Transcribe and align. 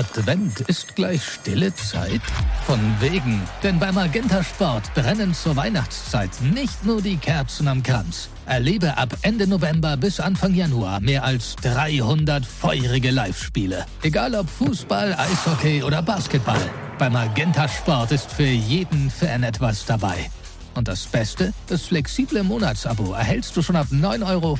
Advent 0.00 0.60
ist 0.60 0.96
gleich 0.96 1.22
stille 1.22 1.74
Zeit? 1.74 2.22
Von 2.64 2.80
wegen, 3.00 3.42
denn 3.62 3.78
beim 3.78 3.94
Magenta 3.94 4.42
Sport 4.42 4.94
brennen 4.94 5.34
zur 5.34 5.56
Weihnachtszeit 5.56 6.30
nicht 6.40 6.86
nur 6.86 7.02
die 7.02 7.18
Kerzen 7.18 7.68
am 7.68 7.82
Kranz. 7.82 8.30
Erlebe 8.46 8.96
ab 8.96 9.14
Ende 9.20 9.46
November 9.46 9.98
bis 9.98 10.18
Anfang 10.18 10.54
Januar 10.54 11.00
mehr 11.00 11.22
als 11.22 11.54
300 11.56 12.46
feurige 12.46 13.10
Live-Spiele. 13.10 13.84
Egal 14.00 14.34
ob 14.34 14.48
Fußball, 14.48 15.12
Eishockey 15.12 15.82
oder 15.82 16.00
Basketball. 16.00 16.70
Beim 16.98 17.12
Magenta 17.12 17.68
Sport 17.68 18.12
ist 18.12 18.32
für 18.32 18.44
jeden 18.44 19.10
Fan 19.10 19.42
etwas 19.42 19.84
dabei. 19.84 20.30
Und 20.74 20.88
das 20.88 21.04
Beste? 21.04 21.52
Das 21.66 21.82
flexible 21.82 22.42
Monatsabo 22.42 23.12
erhältst 23.12 23.54
du 23.54 23.60
schon 23.60 23.76
ab 23.76 23.88
9,95 23.92 24.24
Euro. 24.24 24.58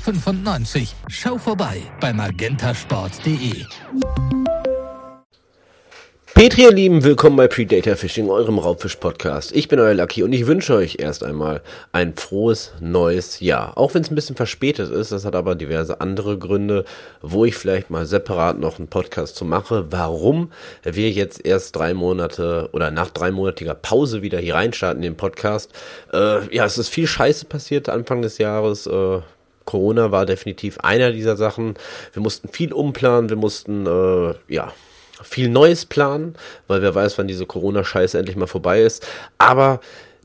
Schau 1.07 1.39
vorbei 1.39 1.81
bei 1.99 2.13
magentasport.de. 2.13 3.65
Petri, 6.33 6.63
ihr 6.63 6.71
Lieben, 6.71 7.03
willkommen 7.03 7.35
bei 7.35 7.47
Predator 7.47 7.95
Fishing, 7.97 8.29
eurem 8.29 8.57
Raubfisch-Podcast. 8.57 9.51
Ich 9.51 9.67
bin 9.67 9.79
euer 9.79 9.93
Lucky 9.93 10.23
und 10.23 10.31
ich 10.31 10.47
wünsche 10.47 10.73
euch 10.73 10.95
erst 10.97 11.23
einmal 11.23 11.61
ein 11.91 12.15
frohes 12.15 12.71
neues 12.79 13.41
Jahr. 13.41 13.77
Auch 13.77 13.93
wenn 13.93 14.01
es 14.01 14.09
ein 14.09 14.15
bisschen 14.15 14.37
verspätet 14.37 14.91
ist, 14.91 15.11
das 15.11 15.25
hat 15.25 15.35
aber 15.35 15.55
diverse 15.55 15.99
andere 15.99 16.37
Gründe, 16.37 16.85
wo 17.21 17.43
ich 17.43 17.55
vielleicht 17.55 17.89
mal 17.89 18.05
separat 18.05 18.57
noch 18.59 18.79
einen 18.79 18.87
Podcast 18.87 19.35
zu 19.35 19.43
mache, 19.43 19.91
warum 19.91 20.51
wir 20.83 21.11
jetzt 21.11 21.45
erst 21.45 21.75
drei 21.75 21.93
Monate 21.93 22.69
oder 22.71 22.91
nach 22.91 23.11
dreimonatiger 23.11 23.75
Pause 23.75 24.21
wieder 24.21 24.39
hier 24.39 24.55
reinstarten 24.55 25.03
in 25.03 25.11
den 25.11 25.17
Podcast. 25.17 25.71
Äh, 26.13 26.55
ja, 26.55 26.65
es 26.65 26.77
ist 26.77 26.89
viel 26.89 27.07
Scheiße 27.07 27.45
passiert 27.45 27.89
Anfang 27.89 28.21
des 28.21 28.37
Jahres. 28.37 28.87
Äh, 28.87 29.19
Corona 29.65 30.11
war 30.11 30.25
definitiv 30.25 30.79
einer 30.79 31.11
dieser 31.11 31.37
Sachen. 31.37 31.75
Wir 32.13 32.21
mussten 32.21 32.47
viel 32.47 32.73
umplanen, 32.73 33.29
wir 33.29 33.37
mussten, 33.37 33.85
äh, 33.85 34.33
ja, 34.47 34.73
viel 35.23 35.49
Neues 35.49 35.85
planen, 35.85 36.35
weil 36.67 36.81
wer 36.81 36.95
weiß, 36.95 37.17
wann 37.17 37.27
diese 37.27 37.45
Corona-Scheiße 37.45 38.17
endlich 38.17 38.35
mal 38.35 38.47
vorbei 38.47 38.81
ist. 38.81 39.05
Aber 39.37 39.79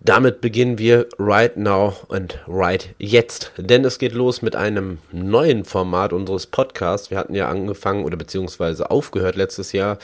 damit 0.07 0.41
beginnen 0.41 0.79
wir 0.79 1.07
right 1.19 1.57
now 1.57 1.95
und 2.09 2.39
right 2.47 2.95
jetzt. 2.99 3.51
Denn 3.57 3.85
es 3.85 3.99
geht 3.99 4.13
los 4.13 4.41
mit 4.41 4.55
einem 4.55 4.99
neuen 5.11 5.65
Format 5.65 6.13
unseres 6.13 6.47
Podcasts. 6.47 7.11
Wir 7.11 7.19
hatten 7.19 7.35
ja 7.35 7.49
angefangen 7.49 8.05
oder 8.05 8.17
beziehungsweise 8.17 8.91
aufgehört 8.91 9.35
letztes 9.35 9.73
Jahr 9.73 9.99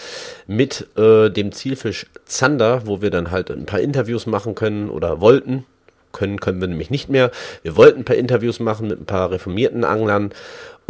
mit 0.47 0.89
äh, 0.97 1.31
dem 1.31 1.53
Zielfisch 1.53 2.07
Zander, 2.25 2.87
wo 2.87 3.01
wir 3.01 3.11
dann 3.11 3.31
halt 3.31 3.51
ein 3.51 3.67
paar 3.67 3.81
Interviews 3.81 4.27
machen 4.27 4.55
können 4.55 4.91
oder 4.91 5.21
wollten. 5.21 5.67
Können 6.11 6.41
können 6.41 6.61
wir 6.61 6.69
nämlich 6.69 6.91
nicht 6.91 7.09
mehr. 7.09 7.31
Wir 7.63 7.77
wollten 7.77 8.01
ein 8.01 8.05
paar 8.05 8.17
Interviews 8.17 8.61
machen 8.61 8.89
mit 8.89 9.01
ein 9.01 9.07
paar 9.07 9.31
reformierten 9.31 9.85
Anglern 9.85 10.33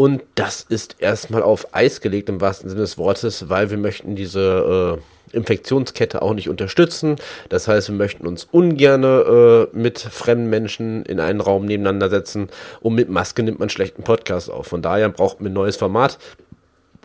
und 0.03 0.25
das 0.35 0.67
ist 0.69 0.97
erstmal 0.99 1.45
auf 1.45 1.77
Eis 1.77 2.01
gelegt 2.01 2.29
im 2.29 2.41
wahrsten 2.41 2.69
Sinne 2.69 2.81
des 2.81 2.99
Wortes, 2.99 3.49
weil 3.49 3.71
wir 3.71 3.79
möchten 3.79 4.17
diese 4.17 4.99
äh, 5.31 5.37
Infektionskette 5.37 6.23
auch 6.23 6.35
nicht 6.35 6.49
unterstützen. 6.49 7.15
Das 7.51 7.69
heißt, 7.69 7.87
wir 7.87 7.95
möchten 7.95 8.27
uns 8.27 8.49
ungerne 8.51 9.69
äh, 9.73 9.77
mit 9.79 10.01
fremden 10.01 10.51
Menschen 10.51 11.05
in 11.05 11.21
einen 11.21 11.41
Raum 11.41 11.67
nebeneinander 11.67 12.11
setzen. 12.11 12.49
Und 12.81 12.97
mit 12.97 13.11
Maske 13.11 13.45
nimmt 13.45 13.61
man 13.61 13.69
schlechten 13.69 14.03
Podcast 14.03 14.51
auf. 14.51 14.67
Von 14.67 14.83
daher 14.83 15.09
braucht 15.09 15.41
man 15.41 15.53
ein 15.53 15.55
neues 15.55 15.77
Format. 15.77 16.19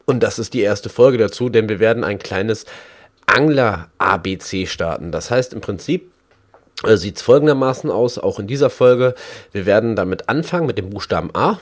Und 0.06 0.24
das 0.24 0.40
ist 0.40 0.56
die 0.56 0.62
erste 0.62 0.90
Folge 0.90 1.20
dazu, 1.20 1.50
denn 1.50 1.70
wir 1.70 1.80
werden 1.80 2.04
ein 2.04 2.18
kleines 2.18 2.66
Angler-ABC 3.28 4.66
starten. 4.66 5.12
Das 5.12 5.30
heißt 5.30 5.54
im 5.54 5.62
Prinzip, 5.62 6.12
äh, 6.84 6.98
sieht 6.98 7.18
es 7.18 7.22
folgendermaßen 7.22 7.92
aus, 7.92 8.18
auch 8.18 8.40
in 8.40 8.48
dieser 8.48 8.72
Folge. 8.72 9.14
Wir 9.52 9.68
werden 9.68 9.96
damit 9.96 10.30
anfangen 10.30 10.66
mit 10.66 10.80
dem 10.80 10.90
Buchstaben 10.90 11.30
A 11.36 11.60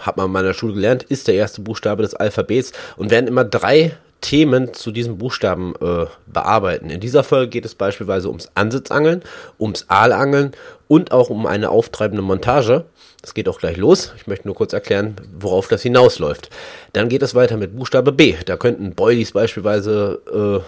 hat 0.00 0.16
man 0.16 0.26
in 0.26 0.32
meiner 0.32 0.54
Schule 0.54 0.74
gelernt, 0.74 1.02
ist 1.04 1.28
der 1.28 1.34
erste 1.34 1.60
Buchstabe 1.60 2.02
des 2.02 2.14
Alphabets 2.14 2.72
und 2.96 3.10
werden 3.10 3.26
immer 3.26 3.44
drei 3.44 3.96
Themen 4.20 4.74
zu 4.74 4.90
diesem 4.90 5.18
Buchstaben 5.18 5.74
äh, 5.80 6.06
bearbeiten. 6.26 6.90
In 6.90 7.00
dieser 7.00 7.22
Folge 7.22 7.48
geht 7.48 7.64
es 7.64 7.74
beispielsweise 7.74 8.28
ums 8.28 8.50
Ansitzangeln, 8.54 9.22
ums 9.60 9.84
Aalangeln 9.88 10.52
und 10.88 11.12
auch 11.12 11.30
um 11.30 11.46
eine 11.46 11.70
auftreibende 11.70 12.22
Montage. 12.22 12.84
Das 13.22 13.34
geht 13.34 13.48
auch 13.48 13.58
gleich 13.58 13.76
los. 13.76 14.12
Ich 14.16 14.26
möchte 14.26 14.48
nur 14.48 14.56
kurz 14.56 14.72
erklären, 14.72 15.16
worauf 15.38 15.68
das 15.68 15.82
hinausläuft. 15.82 16.50
Dann 16.92 17.08
geht 17.08 17.22
es 17.22 17.34
weiter 17.34 17.56
mit 17.56 17.76
Buchstabe 17.76 18.12
B. 18.12 18.34
Da 18.44 18.56
könnten 18.56 18.94
Boilies 18.94 19.32
beispielsweise 19.32 20.20
äh, 20.32 20.64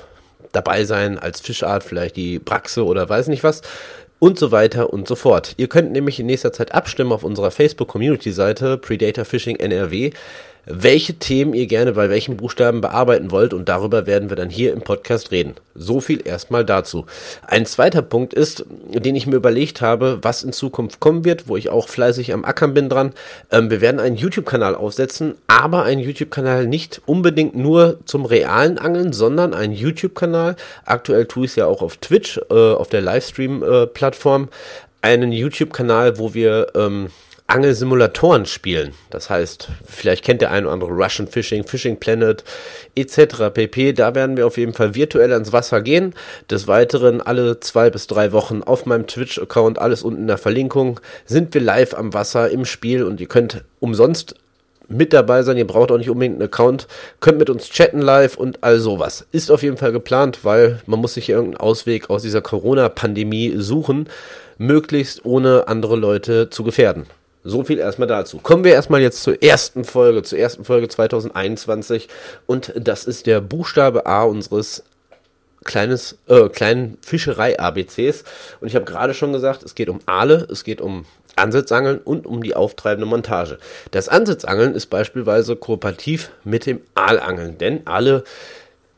dabei 0.53 0.85
sein, 0.85 1.19
als 1.19 1.41
Fischart 1.41 1.85
vielleicht 1.85 2.17
die 2.17 2.39
Braxe 2.39 2.85
oder 2.85 3.09
weiß 3.09 3.29
nicht 3.29 3.45
was 3.45 3.63
und 4.21 4.39
so 4.39 4.53
weiter 4.53 4.93
und 4.93 5.09
so 5.09 5.17
fort. 5.17 5.55
Ihr 5.57 5.67
könnt 5.67 5.91
nämlich 5.91 6.21
in 6.21 6.27
nächster 6.27 6.53
Zeit 6.53 6.73
abstimmen 6.73 7.11
auf 7.11 7.25
unserer 7.25 7.51
Facebook-Community-Seite 7.51 8.79
Predator 8.79 9.25
Fishing 9.25 9.57
NRW, 9.57 10.13
welche 10.67 11.15
Themen 11.15 11.55
ihr 11.55 11.67
gerne 11.67 11.93
bei 11.93 12.11
welchen 12.11 12.37
Buchstaben 12.37 12.81
bearbeiten 12.81 13.31
wollt 13.31 13.55
und 13.55 13.69
darüber 13.69 14.07
werden 14.07 14.29
wir 14.29 14.37
dann 14.37 14.51
hier 14.51 14.73
im 14.73 14.83
Podcast 14.83 15.31
reden. 15.31 15.55
So 15.75 16.01
viel 16.01 16.27
erstmal 16.27 16.65
dazu. 16.65 17.07
Ein 17.47 17.67
zweiter 17.67 18.03
Punkt 18.03 18.35
ist, 18.35 18.65
den 18.93 19.15
ich 19.15 19.27
mir 19.27 19.37
überlegt 19.37 19.81
habe, 19.81 20.19
was 20.23 20.43
in 20.43 20.53
Zukunft 20.53 21.01
kommen 21.01 21.25
wird, 21.25 21.49
wo 21.49 21.57
ich 21.57 21.71
auch 21.71 21.89
fleißig 21.89 22.33
am 22.33 22.45
Ackern 22.45 22.75
bin 22.75 22.89
dran. 22.89 23.13
Ähm, 23.51 23.71
wir 23.71 23.81
werden 23.81 24.01
einen 24.01 24.17
YouTube-Kanal 24.17 24.75
aufsetzen, 24.75 25.35
aber 25.47 25.85
einen 25.85 26.01
YouTube-Kanal 26.01 26.67
nicht 26.67 27.01
unbedingt 27.07 27.57
nur 27.57 27.99
zum 28.05 28.25
realen 28.25 28.79
Angeln, 28.79 29.13
sondern 29.13 29.55
einen 29.55 29.73
YouTube-Kanal. 29.73 30.57
Aktuell 30.85 31.27
tue 31.27 31.45
ich 31.45 31.53
es 31.53 31.57
ja 31.57 31.67
auch 31.67 31.83
auf 31.83 31.97
Twitch, 31.97 32.39
äh, 32.51 32.55
auf 32.55 32.89
der 32.89 33.01
Livestream-Plattform. 33.01 34.45
Äh, 34.45 34.47
einen 35.03 35.33
YouTube-Kanal, 35.33 36.19
wo 36.19 36.35
wir 36.35 36.69
ähm, 36.75 37.09
Angelsimulatoren 37.51 38.47
spielen. 38.47 38.93
Das 39.11 39.29
heißt, 39.29 39.69
vielleicht 39.85 40.25
kennt 40.25 40.41
der 40.41 40.53
eine 40.53 40.67
oder 40.67 40.75
andere 40.75 40.93
Russian 40.93 41.27
Fishing, 41.27 41.67
Fishing 41.67 41.99
Planet 41.99 42.45
etc. 42.95 43.51
pp. 43.53 43.93
Da 43.93 44.15
werden 44.15 44.37
wir 44.37 44.47
auf 44.47 44.57
jeden 44.57 44.73
Fall 44.73 44.95
virtuell 44.95 45.33
ans 45.33 45.53
Wasser 45.53 45.83
gehen. 45.83 46.15
Des 46.49 46.69
Weiteren 46.69 47.21
alle 47.21 47.59
zwei 47.59 47.91
bis 47.91 48.07
drei 48.07 48.31
Wochen 48.31 48.63
auf 48.63 48.87
meinem 48.87 49.09
Twitch-Account, 49.09 49.81
alles 49.81 50.03
unten 50.03 50.23
in 50.23 50.27
der 50.29 50.39
Verlinkung, 50.39 51.01
sind 51.27 51.53
wir 51.53 51.61
live 51.61 51.95
am 51.95 52.15
Wasser 52.15 52.51
im 52.51 52.65
Spiel 52.65 53.03
und 53.03 53.21
ihr 53.21 53.29
könnt 53.29 53.65
umsonst 53.81 54.37
mit 54.87 55.13
dabei 55.13 55.43
sein. 55.43 55.57
Ihr 55.57 55.67
braucht 55.67 55.91
auch 55.91 55.99
nicht 55.99 56.11
unbedingt 56.11 56.37
einen 56.37 56.49
Account, 56.49 56.87
könnt 57.19 57.39
mit 57.39 57.51
uns 57.51 57.69
chatten 57.69 58.01
live 58.01 58.37
und 58.37 58.63
all 58.63 58.79
sowas. 58.79 59.27
Ist 59.33 59.51
auf 59.51 59.65
jeden 59.65 59.77
Fall 59.77 59.91
geplant, 59.91 60.41
weil 60.45 60.81
man 60.87 61.01
muss 61.01 61.15
sich 61.15 61.29
irgendeinen 61.29 61.61
Ausweg 61.61 62.11
aus 62.11 62.23
dieser 62.23 62.43
Corona-Pandemie 62.43 63.55
suchen, 63.57 64.09
möglichst 64.57 65.25
ohne 65.25 65.67
andere 65.67 65.97
Leute 65.97 66.49
zu 66.51 66.63
gefährden. 66.63 67.07
So 67.43 67.65
viel 67.65 67.79
erstmal 67.79 68.09
dazu. 68.09 68.39
Kommen 68.39 68.65
wir 68.65 68.73
erstmal 68.73 69.01
jetzt 69.01 69.23
zur 69.23 69.43
ersten 69.43 69.85
Folge, 69.85 70.23
zur 70.23 70.39
ersten 70.39 70.65
Folge 70.65 70.89
2021 70.89 72.09
und 72.47 72.73
das 72.77 73.05
ist 73.05 73.27
der 73.27 73.41
Buchstabe 73.41 74.07
A 74.07 74.25
unseres 74.25 74.83
kleines, 75.65 76.19
äh, 76.27 76.49
kleinen 76.49 76.99
Fischerei-ABCs. 77.03 78.25
Und 78.61 78.69
ich 78.69 78.75
habe 78.75 78.85
gerade 78.85 79.15
schon 79.15 79.33
gesagt, 79.33 79.63
es 79.63 79.75
geht 79.75 79.89
um 79.89 80.01
Aale, 80.07 80.47
es 80.51 80.65
geht 80.65 80.81
um 80.81 81.07
Ansitzangeln 81.37 81.99
und 81.99 82.27
um 82.27 82.43
die 82.43 82.55
auftreibende 82.55 83.07
Montage. 83.07 83.59
Das 83.91 84.09
Ansitzangeln 84.09 84.75
ist 84.75 84.87
beispielsweise 84.87 85.57
kooperativ 85.57 86.31
mit 86.45 86.67
dem 86.67 86.81
Aalangeln, 86.95 87.59
denn 87.59 87.87
Aale 87.87 88.25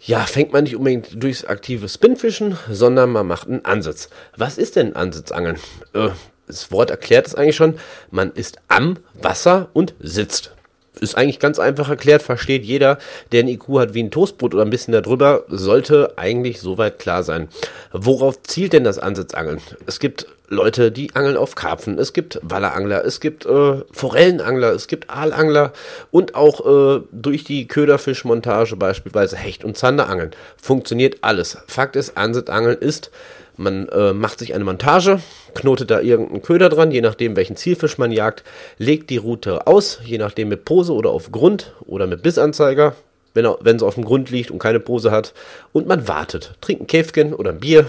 ja, 0.05 0.21
fängt 0.21 0.53
man 0.53 0.65
nicht 0.65 0.75
unbedingt 0.75 1.23
durchs 1.23 1.45
aktive 1.45 1.89
Spinfischen, 1.89 2.59
sondern 2.69 3.11
man 3.11 3.27
macht 3.27 3.47
einen 3.47 3.65
Ansitz. 3.65 4.09
Was 4.37 4.59
ist 4.59 4.75
denn 4.75 4.97
Ansitzangeln? 4.97 5.59
Äh, 5.95 6.09
das 6.47 6.71
Wort 6.71 6.91
erklärt 6.91 7.27
es 7.27 7.35
eigentlich 7.35 7.57
schon. 7.57 7.79
Man 8.11 8.33
ist 8.33 8.59
am 8.69 8.99
Wasser 9.15 9.69
und 9.73 9.95
sitzt. 10.01 10.53
Ist 11.01 11.17
eigentlich 11.17 11.39
ganz 11.39 11.59
einfach 11.59 11.89
erklärt, 11.89 12.23
versteht 12.23 12.65
jeder, 12.65 12.99
der 13.33 13.43
ein 13.43 13.49
IQ 13.49 13.79
hat 13.79 13.95
wie 13.95 14.03
ein 14.03 14.11
Toastbrot 14.11 14.55
oder 14.55 14.63
ein 14.63 14.71
bisschen 14.71 14.93
darüber, 14.93 15.45
sollte 15.49 16.19
eigentlich 16.19 16.61
soweit 16.61 16.99
klar 16.99 17.23
sein. 17.23 17.49
Worauf 17.93 18.43
zielt 18.43 18.75
denn 18.75 18.85
das 18.85 18.99
Ansitzangeln? 18.99 19.61
Es 19.87 20.01
gibt 20.01 20.27
Leute, 20.49 20.93
die 20.93 21.15
angeln 21.15 21.37
auf 21.37 21.55
Karpfen, 21.55 21.99
es 21.99 22.13
gibt 22.13 22.39
Wallerangler, 22.43 23.05
es 23.05 23.21
gibt 23.21 23.47
äh, 23.47 23.83
Forellenangler, 23.91 24.73
es 24.73 24.87
gibt 24.87 25.09
Aalangler 25.09 25.73
und 26.11 26.35
auch 26.35 26.67
äh, 26.67 27.03
durch 27.11 27.45
die 27.45 27.67
Köderfischmontage 27.67 28.77
beispielsweise 28.77 29.37
Hecht- 29.37 29.65
und 29.65 29.79
Zanderangeln. 29.79 30.33
Funktioniert 30.61 31.19
alles. 31.23 31.57
Fakt 31.67 31.97
ist, 31.97 32.19
Ansitzangeln 32.19 32.77
ist 32.79 33.11
man 33.57 33.89
äh, 33.89 34.13
macht 34.13 34.39
sich 34.39 34.55
eine 34.55 34.65
Montage, 34.65 35.21
knotet 35.55 35.91
da 35.91 36.01
irgendeinen 36.01 36.43
Köder 36.43 36.69
dran, 36.69 36.91
je 36.91 37.01
nachdem 37.01 37.37
welchen 37.37 37.57
Zielfisch 37.57 37.99
man 37.99 38.11
jagt, 38.11 38.45
legt 38.79 39.11
die 39.11 39.19
Route 39.19 39.67
aus, 39.67 40.01
je 40.05 40.19
nachdem 40.19 40.49
mit 40.49 40.65
Pose 40.65 40.93
oder 40.93 41.11
auf 41.11 41.33
Grund 41.33 41.75
oder 41.87 42.07
mit 42.07 42.23
Bissanzeiger, 42.23 42.95
wenn, 43.35 43.45
er, 43.45 43.59
wenn 43.61 43.79
sie 43.79 43.87
auf 43.87 43.95
dem 43.95 44.05
Grund 44.05 44.31
liegt 44.31 44.51
und 44.51 44.59
keine 44.59 44.81
Pose 44.81 45.11
hat. 45.11 45.35
Und 45.73 45.87
man 45.87 46.09
wartet, 46.09 46.55
trinkt 46.61 46.83
ein 46.83 46.87
Käfchen 46.87 47.35
oder 47.35 47.51
ein 47.51 47.61
Bier. 47.61 47.87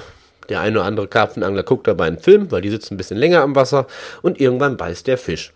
Der 0.50 0.62
eine 0.62 0.80
oder 0.80 0.88
andere 0.88 1.08
Karpfenangler 1.08 1.64
guckt 1.64 1.88
dabei 1.88 2.06
einen 2.06 2.20
Film, 2.20 2.52
weil 2.52 2.62
die 2.62 2.70
sitzen 2.70 2.94
ein 2.94 2.98
bisschen 2.98 3.18
länger 3.18 3.42
am 3.42 3.56
Wasser 3.56 3.88
und 4.22 4.40
irgendwann 4.40 4.78
beißt 4.78 5.08
der 5.08 5.18
Fisch. 5.18 5.54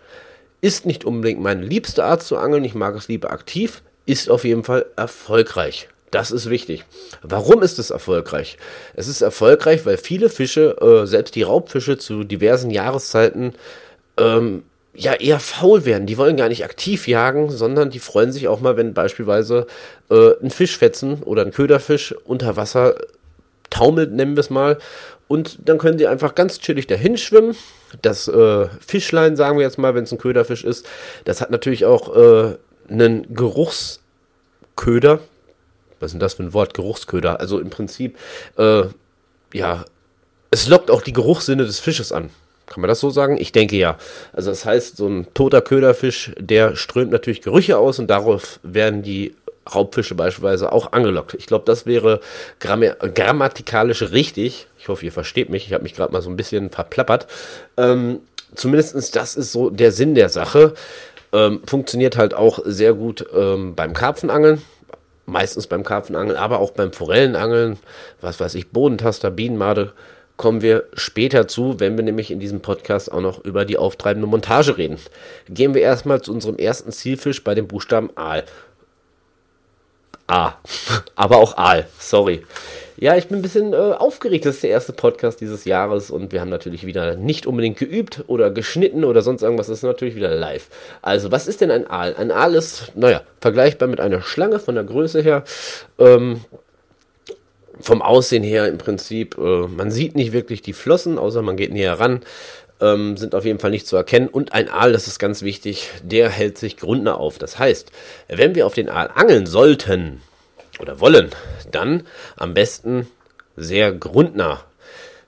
Ist 0.62 0.86
nicht 0.86 1.06
unbedingt 1.06 1.42
meine 1.42 1.63
liebste 1.63 2.04
Art 2.04 2.24
zu 2.24 2.38
angeln, 2.38 2.63
ich 2.63 2.75
mag 2.75 2.95
es 2.95 3.07
lieber 3.07 3.31
aktiv, 3.31 3.84
ist 4.06 4.30
auf 4.30 4.44
jeden 4.44 4.63
Fall 4.63 4.86
erfolgreich. 4.95 5.89
Das 6.12 6.31
ist 6.31 6.50
wichtig. 6.50 6.86
Warum 7.22 7.62
ist 7.62 7.80
es 7.80 7.89
erfolgreich? 7.89 8.57
Es 8.95 9.07
ist 9.07 9.22
erfolgreich, 9.22 9.86
weil 9.86 9.98
viele 9.98 10.30
Fische, 10.30 10.78
äh, 10.81 11.06
selbst 11.06 11.36
die 11.36 11.44
Raubfische 11.44 11.98
zu 11.98 12.24
diversen 12.24 12.72
Jahreszeiten, 12.72 13.54
ähm, 14.18 14.63
ja 14.95 15.13
eher 15.13 15.39
faul 15.39 15.86
werden. 15.86 16.07
Die 16.07 16.18
wollen 16.18 16.38
gar 16.38 16.50
nicht 16.50 16.63
aktiv 16.63 17.07
jagen, 17.07 17.51
sondern 17.51 17.92
die 17.92 18.00
freuen 18.00 18.31
sich 18.31 18.48
auch 18.48 18.62
mal, 18.62 18.78
wenn 18.78 18.94
beispielsweise 18.94 19.68
äh, 20.10 20.31
ein 20.42 20.50
Fischfetzen 20.50 21.22
oder 21.24 21.44
ein 21.44 21.51
Köderfisch 21.51 22.16
unter 22.25 22.56
Wasser 22.56 22.95
taumelt, 23.69 24.11
nennen 24.11 24.35
wir 24.35 24.41
es 24.41 24.49
mal. 24.49 24.77
Und 25.27 25.57
dann 25.67 25.77
können 25.77 25.97
die 25.97 26.07
einfach 26.07 26.35
ganz 26.35 26.59
chillig 26.59 26.87
dahin 26.87 27.17
schwimmen. 27.17 27.55
Das 28.01 28.27
äh, 28.27 28.67
Fischlein, 28.85 29.35
sagen 29.35 29.57
wir 29.57 29.65
jetzt 29.65 29.77
mal, 29.77 29.95
wenn 29.95 30.03
es 30.03 30.11
ein 30.11 30.17
Köderfisch 30.17 30.63
ist, 30.63 30.87
das 31.25 31.41
hat 31.41 31.51
natürlich 31.51 31.85
auch 31.85 32.15
äh, 32.15 32.55
einen 32.89 33.33
Geruchsköder. 33.33 35.19
Was 35.99 36.07
ist 36.09 36.13
denn 36.13 36.19
das 36.19 36.35
für 36.35 36.43
ein 36.43 36.53
Wort? 36.53 36.73
Geruchsköder. 36.73 37.39
Also 37.39 37.59
im 37.59 37.69
Prinzip, 37.69 38.17
äh, 38.57 38.83
ja, 39.53 39.85
es 40.51 40.67
lockt 40.67 40.91
auch 40.91 41.01
die 41.01 41.13
Geruchssinne 41.13 41.65
des 41.65 41.79
Fisches 41.79 42.11
an. 42.11 42.29
Kann 42.67 42.81
man 42.81 42.89
das 42.89 42.99
so 42.99 43.09
sagen? 43.09 43.37
Ich 43.37 43.51
denke 43.53 43.77
ja. 43.77 43.97
Also 44.33 44.49
das 44.49 44.65
heißt, 44.65 44.97
so 44.97 45.07
ein 45.07 45.27
toter 45.33 45.61
Köderfisch, 45.61 46.33
der 46.37 46.75
strömt 46.75 47.11
natürlich 47.11 47.41
Gerüche 47.41 47.77
aus 47.77 47.97
und 47.99 48.07
darauf 48.07 48.59
werden 48.61 49.03
die 49.03 49.35
Raubfische 49.73 50.15
beispielsweise 50.15 50.71
auch 50.71 50.91
angelockt. 50.91 51.33
Ich 51.35 51.45
glaube, 51.45 51.65
das 51.65 51.85
wäre 51.85 52.19
gramm 52.59 52.83
grammatikalisch 53.13 54.01
richtig. 54.11 54.67
Ich 54.79 54.87
hoffe, 54.87 55.05
ihr 55.05 55.11
versteht 55.11 55.49
mich. 55.49 55.67
Ich 55.67 55.73
habe 55.73 55.83
mich 55.83 55.95
gerade 55.95 56.13
mal 56.13 56.21
so 56.21 56.29
ein 56.29 56.37
bisschen 56.37 56.69
verplappert. 56.69 57.27
Ähm, 57.77 58.21
Zumindest 58.55 59.15
das 59.15 59.35
ist 59.35 59.51
so 59.51 59.69
der 59.69 59.91
Sinn 59.91 60.15
der 60.15 60.29
Sache. 60.29 60.73
Ähm, 61.33 61.61
funktioniert 61.65 62.17
halt 62.17 62.33
auch 62.33 62.59
sehr 62.63 62.93
gut 62.93 63.25
ähm, 63.35 63.75
beim 63.75 63.93
Karpfenangeln. 63.93 64.61
Meistens 65.25 65.67
beim 65.67 65.83
Karpfenangeln, 65.83 66.37
aber 66.37 66.59
auch 66.59 66.71
beim 66.71 66.93
Forellenangeln. 66.93 67.77
Was 68.21 68.39
weiß 68.39 68.55
ich, 68.55 68.69
Bodentaster, 68.69 69.29
Bienenmade 69.29 69.91
kommen 70.37 70.61
wir 70.61 70.85
später 70.93 71.47
zu, 71.47 71.79
wenn 71.79 71.97
wir 71.97 72.03
nämlich 72.03 72.31
in 72.31 72.39
diesem 72.39 72.61
Podcast 72.61 73.11
auch 73.11 73.21
noch 73.21 73.43
über 73.43 73.65
die 73.65 73.77
auftreibende 73.77 74.27
Montage 74.27 74.77
reden. 74.77 74.97
Gehen 75.49 75.73
wir 75.73 75.81
erstmal 75.81 76.21
zu 76.21 76.31
unserem 76.31 76.57
ersten 76.57 76.91
Zielfisch 76.91 77.43
bei 77.43 77.55
dem 77.55 77.67
Buchstaben 77.67 78.11
Aal. 78.15 78.45
A. 80.27 80.53
Aber 81.15 81.38
auch 81.38 81.57
Aal, 81.57 81.88
sorry. 82.00 82.44
Ja, 83.00 83.15
ich 83.15 83.27
bin 83.27 83.38
ein 83.38 83.41
bisschen 83.44 83.74
äh, 83.74 83.75
aufgeregt. 83.75 84.45
Das 84.45 84.56
ist 84.56 84.63
der 84.63 84.71
erste 84.71 84.91
Podcast 84.91 85.39
dieses 85.39 85.65
Jahres 85.65 86.09
und 86.09 86.31
wir 86.31 86.41
haben 86.41 86.50
natürlich 86.50 86.85
wieder 86.85 87.15
nicht 87.15 87.45
unbedingt 87.45 87.77
geübt 87.77 88.24
oder 88.25 88.50
geschnitten 88.50 89.03
oder 89.03 89.21
sonst 89.21 89.44
irgendwas. 89.44 89.68
Das 89.68 89.79
ist 89.79 89.83
natürlich 89.83 90.15
wieder 90.15 90.33
live. 90.33 90.68
Also, 91.03 91.31
was 91.31 91.47
ist 91.47 91.62
denn 91.62 91.69
ein 91.69 91.88
Aal? 91.88 92.15
Ein 92.18 92.31
Aal 92.31 92.56
ist, 92.56 92.91
naja, 92.95 93.21
vergleichbar 93.39 93.88
mit 93.88 94.00
einer 94.00 94.21
Schlange 94.21 94.59
von 94.59 94.74
der 94.74 94.83
Größe 94.83 95.21
her. 95.21 95.44
Ähm, 96.00 96.41
vom 97.79 98.01
Aussehen 98.01 98.44
her 98.44 98.68
im 98.68 98.79
Prinzip, 98.79 99.38
äh, 99.38 99.68
man 99.68 99.91
sieht 99.91 100.15
nicht 100.15 100.33
wirklich 100.33 100.63
die 100.63 100.74
Flossen, 100.74 101.19
außer 101.19 101.44
man 101.44 101.57
geht 101.57 101.71
näher 101.71 102.00
ran, 102.00 102.21
ähm, 102.81 103.18
sind 103.18 103.35
auf 103.35 103.45
jeden 103.45 103.59
Fall 103.59 103.71
nicht 103.71 103.88
zu 103.88 103.95
erkennen. 103.95 104.27
Und 104.27 104.53
ein 104.53 104.69
Aal, 104.69 104.94
das 104.94 105.07
ist 105.07 105.19
ganz 105.19 105.41
wichtig, 105.41 105.89
der 106.03 106.29
hält 106.29 106.57
sich 106.57 106.77
grundnah 106.77 107.15
auf. 107.15 107.38
Das 107.38 107.59
heißt, 107.59 107.91
wenn 108.27 108.56
wir 108.56 108.65
auf 108.65 108.74
den 108.74 108.89
Aal 108.89 109.09
angeln 109.13 109.45
sollten 109.45 110.21
oder 110.79 111.00
wollen, 111.00 111.31
dann 111.71 112.03
am 112.35 112.53
besten 112.53 113.07
sehr 113.56 113.91
grundnah. 113.91 114.63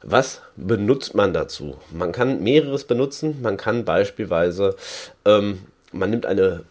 Was 0.02 0.42
benutzt 0.56 1.16
man 1.16 1.34
dazu? 1.34 1.78
Man 1.92 2.12
kann 2.12 2.42
mehreres 2.42 2.86
benutzen. 2.86 3.42
Man 3.42 3.58
kann 3.58 3.84
beispielsweise, 3.84 4.76
ähm, 5.26 5.64
man 5.92 6.10
nimmt 6.10 6.26
eine 6.26 6.64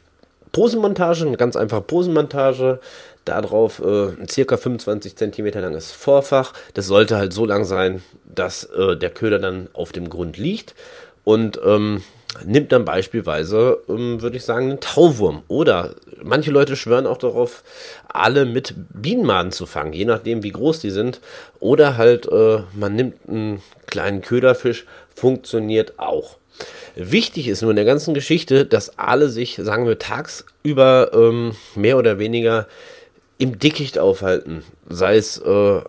Posenmontage, 0.53 1.27
eine 1.27 1.37
ganz 1.37 1.57
einfache 1.57 1.83
Posenmontage, 1.83 2.81
darauf 3.25 3.81
äh, 3.81 4.09
ein 4.21 4.29
circa 4.29 4.57
25 4.57 5.17
cm 5.17 5.47
langes 5.61 5.93
Vorfach. 5.93 6.53
Das 6.75 6.87
sollte 6.87 7.17
halt 7.17 7.33
so 7.33 7.45
lang 7.45 7.65
sein, 7.65 8.03
dass 8.25 8.65
äh, 8.65 8.97
der 8.97 9.11
Köder 9.11 9.39
dann 9.39 9.69
auf 9.73 9.93
dem 9.93 10.09
Grund 10.09 10.39
liegt 10.39 10.75
und 11.25 11.61
ähm, 11.65 12.03
nimmt 12.45 12.73
dann 12.73 12.85
beispielsweise, 12.85 13.79
ähm, 13.89 14.21
würde 14.23 14.37
ich 14.37 14.45
sagen, 14.45 14.71
einen 14.71 14.81
Tauwurm. 14.81 15.43
Oder 15.49 15.95
manche 16.23 16.51
Leute 16.51 16.77
schwören 16.77 17.07
auch 17.07 17.19
darauf, 17.19 17.63
alle 18.09 18.45
mit 18.45 18.75
Bienenmaden 18.95 19.53
zu 19.53 19.67
fangen, 19.67 19.93
je 19.93 20.05
nachdem 20.05 20.43
wie 20.43 20.53
groß 20.53 20.81
die 20.81 20.91
sind. 20.91 21.21
Oder 21.61 21.97
halt, 21.97 22.31
äh, 22.31 22.61
man 22.75 22.95
nimmt 22.95 23.29
einen 23.29 23.63
kleinen 23.87 24.23
Köderfisch, 24.23 24.87
funktioniert 25.15 25.99
auch. 25.99 26.37
Wichtig 27.01 27.47
ist 27.47 27.63
nur 27.63 27.71
in 27.71 27.77
der 27.77 27.85
ganzen 27.85 28.13
Geschichte, 28.13 28.67
dass 28.67 28.99
alle 28.99 29.29
sich, 29.29 29.55
sagen 29.63 29.87
wir, 29.87 30.01
tagsüber 30.01 31.13
ähm, 31.15 31.53
mehr 31.77 31.97
oder 31.97 32.19
weniger 32.19 32.67
im 33.39 33.61
Dickicht 33.61 34.01
aufhalten. 34.01 34.65
Sei 34.89 35.17
es 35.17 35.39
äh, 35.39 35.81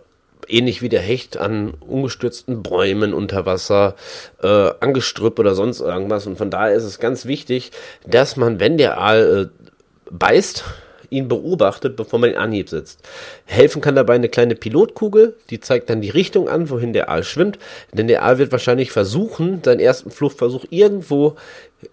ähnlich 0.46 0.82
wie 0.82 0.88
der 0.88 1.00
Hecht 1.00 1.36
an 1.36 1.74
ungestürzten 1.80 2.62
Bäumen 2.62 3.12
unter 3.12 3.44
Wasser, 3.44 3.96
äh, 4.40 4.70
an 4.78 4.94
Gestrüpp 4.94 5.40
oder 5.40 5.56
sonst 5.56 5.80
irgendwas. 5.80 6.28
Und 6.28 6.38
von 6.38 6.48
daher 6.48 6.76
ist 6.76 6.84
es 6.84 7.00
ganz 7.00 7.26
wichtig, 7.26 7.72
dass 8.06 8.36
man, 8.36 8.60
wenn 8.60 8.78
der 8.78 8.98
Aal 8.98 9.50
äh, 9.50 9.66
beißt, 10.12 10.62
ihn 11.10 11.28
beobachtet, 11.28 11.96
bevor 11.96 12.18
man 12.18 12.30
den 12.30 12.38
Anhieb 12.38 12.68
setzt. 12.68 13.00
Helfen 13.44 13.82
kann 13.82 13.96
dabei 13.96 14.14
eine 14.14 14.28
kleine 14.28 14.54
Pilotkugel, 14.54 15.36
die 15.50 15.60
zeigt 15.60 15.90
dann 15.90 16.00
die 16.00 16.10
Richtung 16.10 16.48
an, 16.48 16.70
wohin 16.70 16.92
der 16.92 17.10
Aal 17.10 17.24
schwimmt, 17.24 17.58
denn 17.92 18.08
der 18.08 18.22
Aal 18.22 18.38
wird 18.38 18.52
wahrscheinlich 18.52 18.92
versuchen, 18.92 19.62
seinen 19.64 19.80
ersten 19.80 20.10
Fluchtversuch 20.10 20.64
irgendwo 20.70 21.36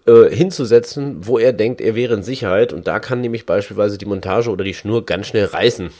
äh, 0.06 0.30
hinzusetzen, 0.30 1.26
wo 1.26 1.38
er 1.38 1.52
denkt, 1.52 1.80
er 1.80 1.94
wäre 1.94 2.14
in 2.14 2.22
Sicherheit 2.22 2.72
und 2.72 2.86
da 2.86 3.00
kann 3.00 3.20
nämlich 3.20 3.46
beispielsweise 3.46 3.98
die 3.98 4.06
Montage 4.06 4.50
oder 4.50 4.64
die 4.64 4.74
Schnur 4.74 5.04
ganz 5.04 5.26
schnell 5.26 5.46
reißen 5.46 5.90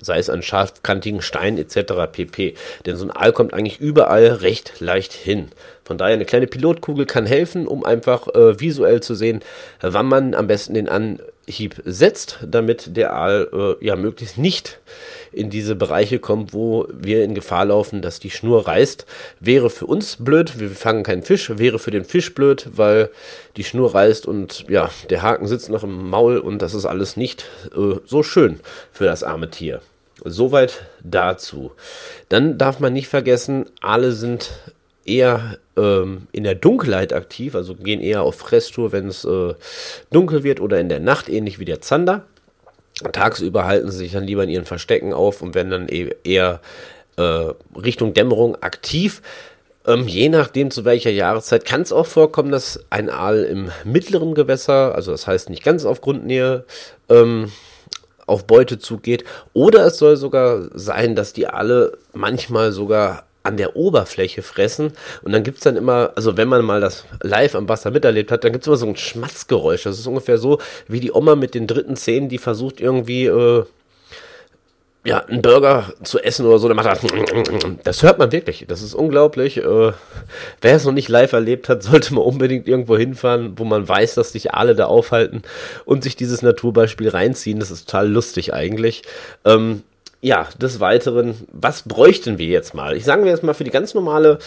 sei 0.00 0.18
es 0.18 0.30
an 0.30 0.42
scharfkantigen 0.42 1.22
Steinen 1.22 1.58
etc. 1.58 1.94
pp. 2.12 2.54
Denn 2.86 2.96
so 2.96 3.04
ein 3.04 3.10
Aal 3.10 3.32
kommt 3.32 3.54
eigentlich 3.54 3.80
überall 3.80 4.26
recht 4.26 4.80
leicht 4.80 5.12
hin. 5.12 5.48
Von 5.84 5.98
daher 5.98 6.14
eine 6.14 6.24
kleine 6.24 6.46
Pilotkugel 6.46 7.06
kann 7.06 7.26
helfen, 7.26 7.66
um 7.66 7.84
einfach 7.84 8.28
äh, 8.34 8.60
visuell 8.60 9.02
zu 9.02 9.14
sehen, 9.14 9.40
wann 9.80 10.06
man 10.06 10.34
am 10.34 10.46
besten 10.46 10.74
den 10.74 10.88
An 10.88 11.20
Hieb 11.48 11.82
setzt, 11.84 12.38
damit 12.46 12.96
der 12.96 13.14
Aal 13.14 13.76
äh, 13.80 13.84
ja 13.84 13.96
möglichst 13.96 14.38
nicht 14.38 14.80
in 15.32 15.50
diese 15.50 15.74
Bereiche 15.74 16.18
kommt, 16.18 16.52
wo 16.52 16.86
wir 16.92 17.24
in 17.24 17.34
Gefahr 17.34 17.66
laufen, 17.66 18.02
dass 18.02 18.20
die 18.20 18.30
Schnur 18.30 18.66
reißt. 18.66 19.06
Wäre 19.40 19.70
für 19.70 19.86
uns 19.86 20.16
blöd, 20.16 20.58
wir 20.58 20.70
fangen 20.70 21.02
keinen 21.02 21.22
Fisch, 21.22 21.50
wäre 21.58 21.78
für 21.78 21.90
den 21.90 22.04
Fisch 22.04 22.34
blöd, 22.34 22.68
weil 22.74 23.10
die 23.56 23.64
Schnur 23.64 23.94
reißt 23.94 24.26
und 24.26 24.66
ja, 24.68 24.90
der 25.10 25.22
Haken 25.22 25.46
sitzt 25.46 25.70
noch 25.70 25.84
im 25.84 26.08
Maul 26.10 26.38
und 26.38 26.62
das 26.62 26.74
ist 26.74 26.86
alles 26.86 27.16
nicht 27.16 27.46
äh, 27.76 27.96
so 28.04 28.22
schön 28.22 28.60
für 28.92 29.04
das 29.04 29.22
arme 29.22 29.50
Tier. 29.50 29.80
Soweit 30.24 30.86
dazu. 31.02 31.72
Dann 32.28 32.58
darf 32.58 32.80
man 32.80 32.92
nicht 32.92 33.08
vergessen, 33.08 33.66
alle 33.80 34.12
sind 34.12 34.50
eher 35.08 35.58
ähm, 35.76 36.28
in 36.32 36.44
der 36.44 36.54
Dunkelheit 36.54 37.12
aktiv, 37.12 37.54
also 37.54 37.74
gehen 37.74 38.00
eher 38.00 38.22
auf 38.22 38.36
Fresstour, 38.36 38.92
wenn 38.92 39.08
es 39.08 39.24
äh, 39.24 39.54
dunkel 40.10 40.44
wird 40.44 40.60
oder 40.60 40.78
in 40.78 40.88
der 40.88 41.00
Nacht, 41.00 41.28
ähnlich 41.28 41.58
wie 41.58 41.64
der 41.64 41.80
Zander. 41.80 42.24
Tagsüber 43.12 43.64
halten 43.64 43.90
sie 43.90 43.98
sich 43.98 44.12
dann 44.12 44.24
lieber 44.24 44.44
in 44.44 44.50
ihren 44.50 44.64
Verstecken 44.64 45.12
auf 45.12 45.40
und 45.42 45.54
werden 45.54 45.70
dann 45.70 45.88
e 45.88 46.10
eher 46.24 46.60
äh, 47.16 47.52
Richtung 47.76 48.12
Dämmerung 48.12 48.60
aktiv. 48.62 49.22
Ähm, 49.86 50.06
je 50.06 50.28
nachdem 50.28 50.70
zu 50.70 50.84
welcher 50.84 51.10
Jahreszeit 51.10 51.64
kann 51.64 51.82
es 51.82 51.92
auch 51.92 52.06
vorkommen, 52.06 52.50
dass 52.50 52.84
ein 52.90 53.08
Aal 53.08 53.44
im 53.44 53.70
mittleren 53.84 54.34
Gewässer, 54.34 54.94
also 54.94 55.12
das 55.12 55.26
heißt 55.26 55.48
nicht 55.48 55.62
ganz 55.62 55.84
auf 55.84 56.00
Grundnähe, 56.00 56.64
ähm, 57.08 57.52
auf 58.26 58.46
Beutezug 58.46 59.02
geht. 59.02 59.24
Oder 59.54 59.86
es 59.86 59.98
soll 59.98 60.16
sogar 60.16 60.68
sein, 60.74 61.16
dass 61.16 61.32
die 61.32 61.46
Aale 61.46 61.96
manchmal 62.12 62.72
sogar 62.72 63.27
an 63.42 63.56
der 63.56 63.76
Oberfläche 63.76 64.42
fressen. 64.42 64.92
Und 65.22 65.32
dann 65.32 65.42
gibt 65.42 65.58
es 65.58 65.64
dann 65.64 65.76
immer, 65.76 66.12
also 66.16 66.36
wenn 66.36 66.48
man 66.48 66.64
mal 66.64 66.80
das 66.80 67.04
live 67.22 67.54
am 67.54 67.68
Wasser 67.68 67.90
miterlebt 67.90 68.30
hat, 68.30 68.44
dann 68.44 68.52
gibt 68.52 68.64
es 68.64 68.66
immer 68.66 68.76
so 68.76 68.86
ein 68.86 68.96
Schmatzgeräusch. 68.96 69.84
Das 69.84 69.98
ist 69.98 70.06
ungefähr 70.06 70.38
so 70.38 70.58
wie 70.86 71.00
die 71.00 71.12
Oma 71.12 71.34
mit 71.34 71.54
den 71.54 71.66
dritten 71.66 71.96
Zähnen, 71.96 72.28
die 72.28 72.38
versucht 72.38 72.80
irgendwie, 72.80 73.26
äh, 73.26 73.64
ja, 75.04 75.24
einen 75.24 75.40
Burger 75.40 75.92
zu 76.02 76.18
essen 76.18 76.44
oder 76.44 76.58
so, 76.58 76.68
dann 76.68 76.76
macht 76.76 76.86
er, 76.86 76.98
das 77.84 78.02
hört 78.02 78.18
man 78.18 78.32
wirklich. 78.32 78.66
Das 78.68 78.82
ist 78.82 78.94
unglaublich. 78.94 79.56
Äh, 79.56 79.62
wer 80.60 80.76
es 80.76 80.84
noch 80.84 80.92
nicht 80.92 81.08
live 81.08 81.32
erlebt 81.32 81.68
hat, 81.68 81.82
sollte 81.82 82.14
man 82.14 82.24
unbedingt 82.24 82.68
irgendwo 82.68 82.96
hinfahren, 82.96 83.54
wo 83.56 83.64
man 83.64 83.88
weiß, 83.88 84.16
dass 84.16 84.32
sich 84.32 84.52
alle 84.52 84.74
da 84.74 84.86
aufhalten 84.86 85.42
und 85.84 86.02
sich 86.02 86.16
dieses 86.16 86.42
Naturbeispiel 86.42 87.08
reinziehen. 87.08 87.60
Das 87.60 87.70
ist 87.70 87.88
total 87.88 88.10
lustig 88.10 88.52
eigentlich. 88.52 89.02
Ähm, 89.44 89.82
ja, 90.20 90.48
des 90.60 90.80
Weiteren, 90.80 91.34
was 91.52 91.82
bräuchten 91.82 92.38
wir 92.38 92.46
jetzt 92.46 92.74
mal? 92.74 92.96
Ich 92.96 93.04
sage 93.04 93.22
mir 93.22 93.30
jetzt 93.30 93.42
mal 93.42 93.54
für 93.54 93.64
die 93.64 93.70
ganz 93.70 93.94
normale 93.94 94.38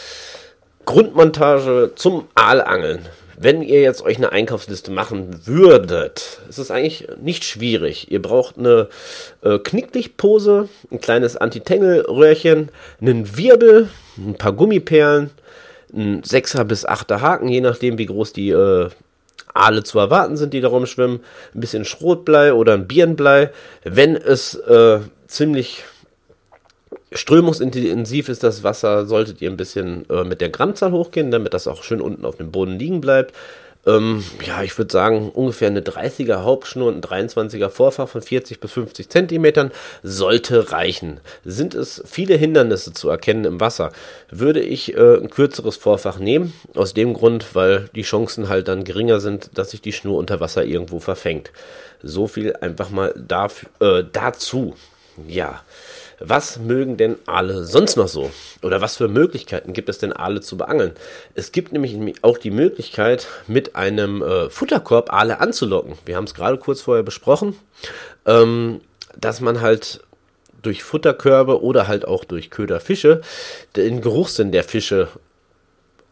Grundmontage 0.85 1.91
zum 1.95 2.27
Aalangeln. 2.35 3.07
Wenn 3.37 3.63
ihr 3.63 3.81
jetzt 3.81 4.03
euch 4.03 4.17
eine 4.17 4.31
Einkaufsliste 4.31 4.91
machen 4.91 5.47
würdet, 5.47 6.41
ist 6.47 6.59
es 6.59 6.69
eigentlich 6.69 7.07
nicht 7.19 7.43
schwierig. 7.43 8.11
Ihr 8.11 8.21
braucht 8.21 8.57
eine 8.59 8.87
äh, 9.41 9.57
Knicklichtpose, 9.57 10.69
ein 10.91 11.01
kleines 11.01 11.37
Antitangle-Röhrchen, 11.37 12.69
einen 12.99 13.37
Wirbel, 13.37 13.89
ein 14.17 14.35
paar 14.35 14.53
Gummiperlen, 14.53 15.31
ein 15.91 16.21
6er 16.21 16.65
bis 16.65 16.87
8er 16.87 17.21
Haken, 17.21 17.47
je 17.47 17.61
nachdem 17.61 17.97
wie 17.97 18.05
groß 18.05 18.33
die 18.33 18.49
äh, 18.49 18.89
Aale 19.53 19.83
zu 19.83 19.99
erwarten 19.99 20.37
sind, 20.37 20.53
die 20.53 20.61
da 20.61 20.67
rumschwimmen, 20.69 21.19
ein 21.53 21.59
bisschen 21.59 21.85
Schrotblei 21.85 22.53
oder 22.53 22.73
ein 22.73 22.87
Birnblei. 22.87 23.51
Wenn 23.83 24.15
es 24.15 24.55
äh, 24.55 24.99
ziemlich 25.27 25.83
strömungsintensiv 27.11 28.29
ist 28.29 28.43
das 28.43 28.63
Wasser, 28.63 29.05
solltet 29.05 29.41
ihr 29.41 29.49
ein 29.49 29.57
bisschen 29.57 30.09
äh, 30.09 30.23
mit 30.23 30.41
der 30.41 30.49
Grammzahl 30.49 30.91
hochgehen, 30.91 31.31
damit 31.31 31.53
das 31.53 31.67
auch 31.67 31.83
schön 31.83 32.01
unten 32.01 32.25
auf 32.25 32.37
dem 32.37 32.51
Boden 32.51 32.79
liegen 32.79 33.01
bleibt. 33.01 33.33
Ähm, 33.85 34.23
ja, 34.45 34.61
ich 34.61 34.77
würde 34.77 34.91
sagen, 34.91 35.29
ungefähr 35.29 35.67
eine 35.67 35.81
30er 35.81 36.43
Hauptschnur 36.43 36.87
und 36.87 37.05
ein 37.11 37.29
23er 37.29 37.69
Vorfach 37.69 38.07
von 38.07 38.21
40 38.21 38.59
bis 38.59 38.71
50 38.73 39.09
Zentimetern 39.09 39.71
sollte 40.03 40.71
reichen. 40.71 41.19
Sind 41.43 41.73
es 41.73 42.03
viele 42.05 42.35
Hindernisse 42.35 42.93
zu 42.93 43.09
erkennen 43.09 43.45
im 43.45 43.59
Wasser, 43.59 43.91
würde 44.29 44.61
ich 44.61 44.95
äh, 44.95 45.17
ein 45.17 45.29
kürzeres 45.29 45.77
Vorfach 45.77 46.19
nehmen. 46.19 46.53
Aus 46.75 46.93
dem 46.93 47.13
Grund, 47.13 47.55
weil 47.55 47.89
die 47.95 48.03
Chancen 48.03 48.49
halt 48.49 48.67
dann 48.67 48.83
geringer 48.83 49.19
sind, 49.19 49.57
dass 49.57 49.71
sich 49.71 49.81
die 49.81 49.93
Schnur 49.93 50.17
unter 50.17 50.39
Wasser 50.39 50.63
irgendwo 50.63 50.99
verfängt. 50.99 51.51
So 52.03 52.27
viel 52.27 52.55
einfach 52.57 52.89
mal 52.91 53.13
dafür, 53.17 53.69
äh, 53.79 54.03
dazu. 54.11 54.75
Ja. 55.27 55.61
Was 56.23 56.59
mögen 56.59 56.97
denn 56.97 57.15
Aale 57.25 57.63
sonst 57.63 57.95
noch 57.95 58.07
so? 58.07 58.29
Oder 58.61 58.79
was 58.79 58.97
für 58.97 59.07
Möglichkeiten 59.07 59.73
gibt 59.73 59.89
es 59.89 59.97
denn 59.97 60.13
Aale 60.13 60.41
zu 60.41 60.55
beangeln? 60.55 60.91
Es 61.33 61.51
gibt 61.51 61.71
nämlich 61.71 61.97
auch 62.21 62.37
die 62.37 62.51
Möglichkeit, 62.51 63.27
mit 63.47 63.75
einem 63.75 64.21
äh, 64.21 64.49
Futterkorb 64.51 65.11
Aale 65.11 65.39
anzulocken. 65.39 65.95
Wir 66.05 66.17
haben 66.17 66.25
es 66.25 66.35
gerade 66.35 66.57
kurz 66.57 66.81
vorher 66.81 67.03
besprochen, 67.03 67.57
ähm, 68.27 68.81
dass 69.19 69.41
man 69.41 69.61
halt 69.61 70.01
durch 70.61 70.83
Futterkörbe 70.83 71.63
oder 71.63 71.87
halt 71.87 72.07
auch 72.07 72.23
durch 72.23 72.51
Köderfische 72.51 73.21
den 73.75 74.01
Geruchssinn 74.01 74.51
der 74.51 74.63
Fische 74.63 75.07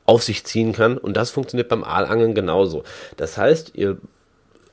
auf 0.08 0.24
sich 0.24 0.44
ziehen 0.44 0.74
kann. 0.74 0.98
Und 0.98 1.18
das 1.18 1.30
funktioniert 1.30 1.70
beim 1.70 1.84
Aalangeln 1.84 2.34
genauso. 2.34 2.84
Das 3.16 3.38
heißt, 3.38 3.74
ihr 3.76 3.98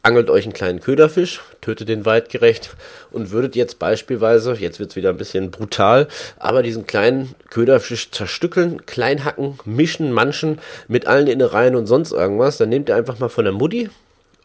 angelt 0.06 0.30
euch 0.30 0.44
einen 0.44 0.52
kleinen 0.52 0.80
Köderfisch, 0.80 1.40
tötet 1.60 1.88
den 1.88 2.06
weitgerecht 2.06 2.76
und 3.10 3.32
würdet 3.32 3.56
jetzt 3.56 3.80
beispielsweise, 3.80 4.54
jetzt 4.54 4.78
wird 4.78 4.90
es 4.90 4.96
wieder 4.96 5.10
ein 5.10 5.16
bisschen 5.16 5.50
brutal, 5.50 6.06
aber 6.38 6.62
diesen 6.62 6.86
kleinen 6.86 7.34
Köderfisch 7.50 8.12
zerstückeln, 8.12 8.86
klein 8.86 9.24
hacken, 9.24 9.58
mischen, 9.64 10.12
manchen 10.12 10.60
mit 10.86 11.08
allen 11.08 11.26
Innereien 11.26 11.74
und 11.74 11.88
sonst 11.88 12.12
irgendwas. 12.12 12.56
Dann 12.56 12.68
nehmt 12.68 12.88
ihr 12.88 12.94
einfach 12.94 13.18
mal 13.18 13.28
von 13.28 13.44
der 13.44 13.52
Mutti 13.52 13.90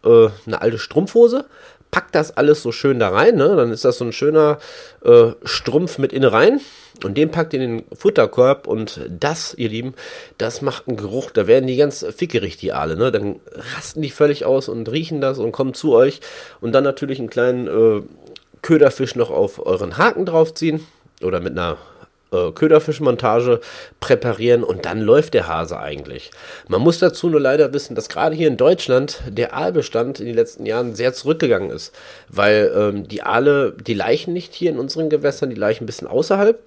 äh, 0.04 0.30
eine 0.48 0.62
alte 0.62 0.80
Strumpfhose, 0.80 1.46
packt 1.92 2.16
das 2.16 2.36
alles 2.36 2.62
so 2.64 2.72
schön 2.72 3.00
da 3.00 3.10
rein, 3.10 3.36
ne? 3.36 3.56
dann 3.56 3.72
ist 3.72 3.86
das 3.86 3.98
so 3.98 4.06
ein 4.06 4.14
schöner 4.14 4.58
äh, 5.04 5.32
Strumpf 5.44 5.98
mit 5.98 6.14
Innereien 6.14 6.62
und 7.04 7.18
den 7.18 7.32
packt 7.32 7.54
ihr 7.54 7.62
in 7.62 7.78
den 7.78 7.98
Futterkorb. 7.98 8.68
Und 8.68 9.02
das, 9.10 9.54
ihr 9.56 9.70
Lieben, 9.70 9.94
das 10.38 10.62
macht 10.62 10.88
einen 10.88 10.98
Geruch, 10.98 11.32
da 11.32 11.48
werden 11.48 11.68
die 11.68 11.78
ganz 11.78 12.06
fickerig, 12.16 12.58
die 12.58 12.74
Aale, 12.74 12.96
ne? 12.96 13.12
Dann 13.12 13.40
rasten 13.76 14.02
die 14.02 14.10
völlig 14.10 14.46
aus 14.46 14.70
und 14.70 14.90
riechen 14.92 15.22
das 15.22 15.40
und 15.40 15.52
kommen 15.52 15.74
zu 15.74 15.94
euch. 15.94 16.22
Und 16.60 16.74
dann 16.74 16.84
natürlich 16.84 17.20
einen 17.20 17.30
kleinen 17.30 17.68
äh, 17.68 18.02
Köderfisch 18.62 19.16
noch 19.16 19.32
auf 19.32 19.66
euren 19.66 19.98
Haken 19.98 20.26
draufziehen. 20.26 20.86
Oder 21.24 21.40
mit 21.40 21.54
einer 21.54 21.78
äh, 22.32 22.52
Köderfischmontage 22.52 23.60
präparieren 24.00 24.64
und 24.64 24.86
dann 24.86 25.02
läuft 25.02 25.34
der 25.34 25.48
Hase 25.48 25.80
eigentlich. 25.80 26.32
Man 26.68 26.82
muss 26.82 27.00
dazu 27.00 27.30
nur 27.30 27.42
leider 27.42 27.74
wissen, 27.74 27.94
dass 27.94 28.08
gerade 28.08 28.36
hier 28.36 28.48
in 28.48 28.58
Deutschland 28.58 29.22
der 29.28 29.54
Aalbestand 29.54 30.20
in 30.20 30.28
den 30.28 30.36
letzten 30.36 30.66
Jahren 30.66 30.96
sehr 30.96 31.14
zurückgegangen 31.14 31.70
ist, 31.72 31.94
weil 32.30 32.72
ähm, 32.76 33.08
die 33.08 33.22
Aale, 33.24 33.76
die 33.86 33.94
Leichen 33.94 34.34
nicht 34.34 34.54
hier 34.54 34.72
in 34.72 34.80
unseren 34.80 35.10
Gewässern, 35.10 35.50
die 35.50 35.58
Leichen 35.58 35.84
ein 35.84 35.88
bisschen 35.88 36.08
außerhalb. 36.08 36.60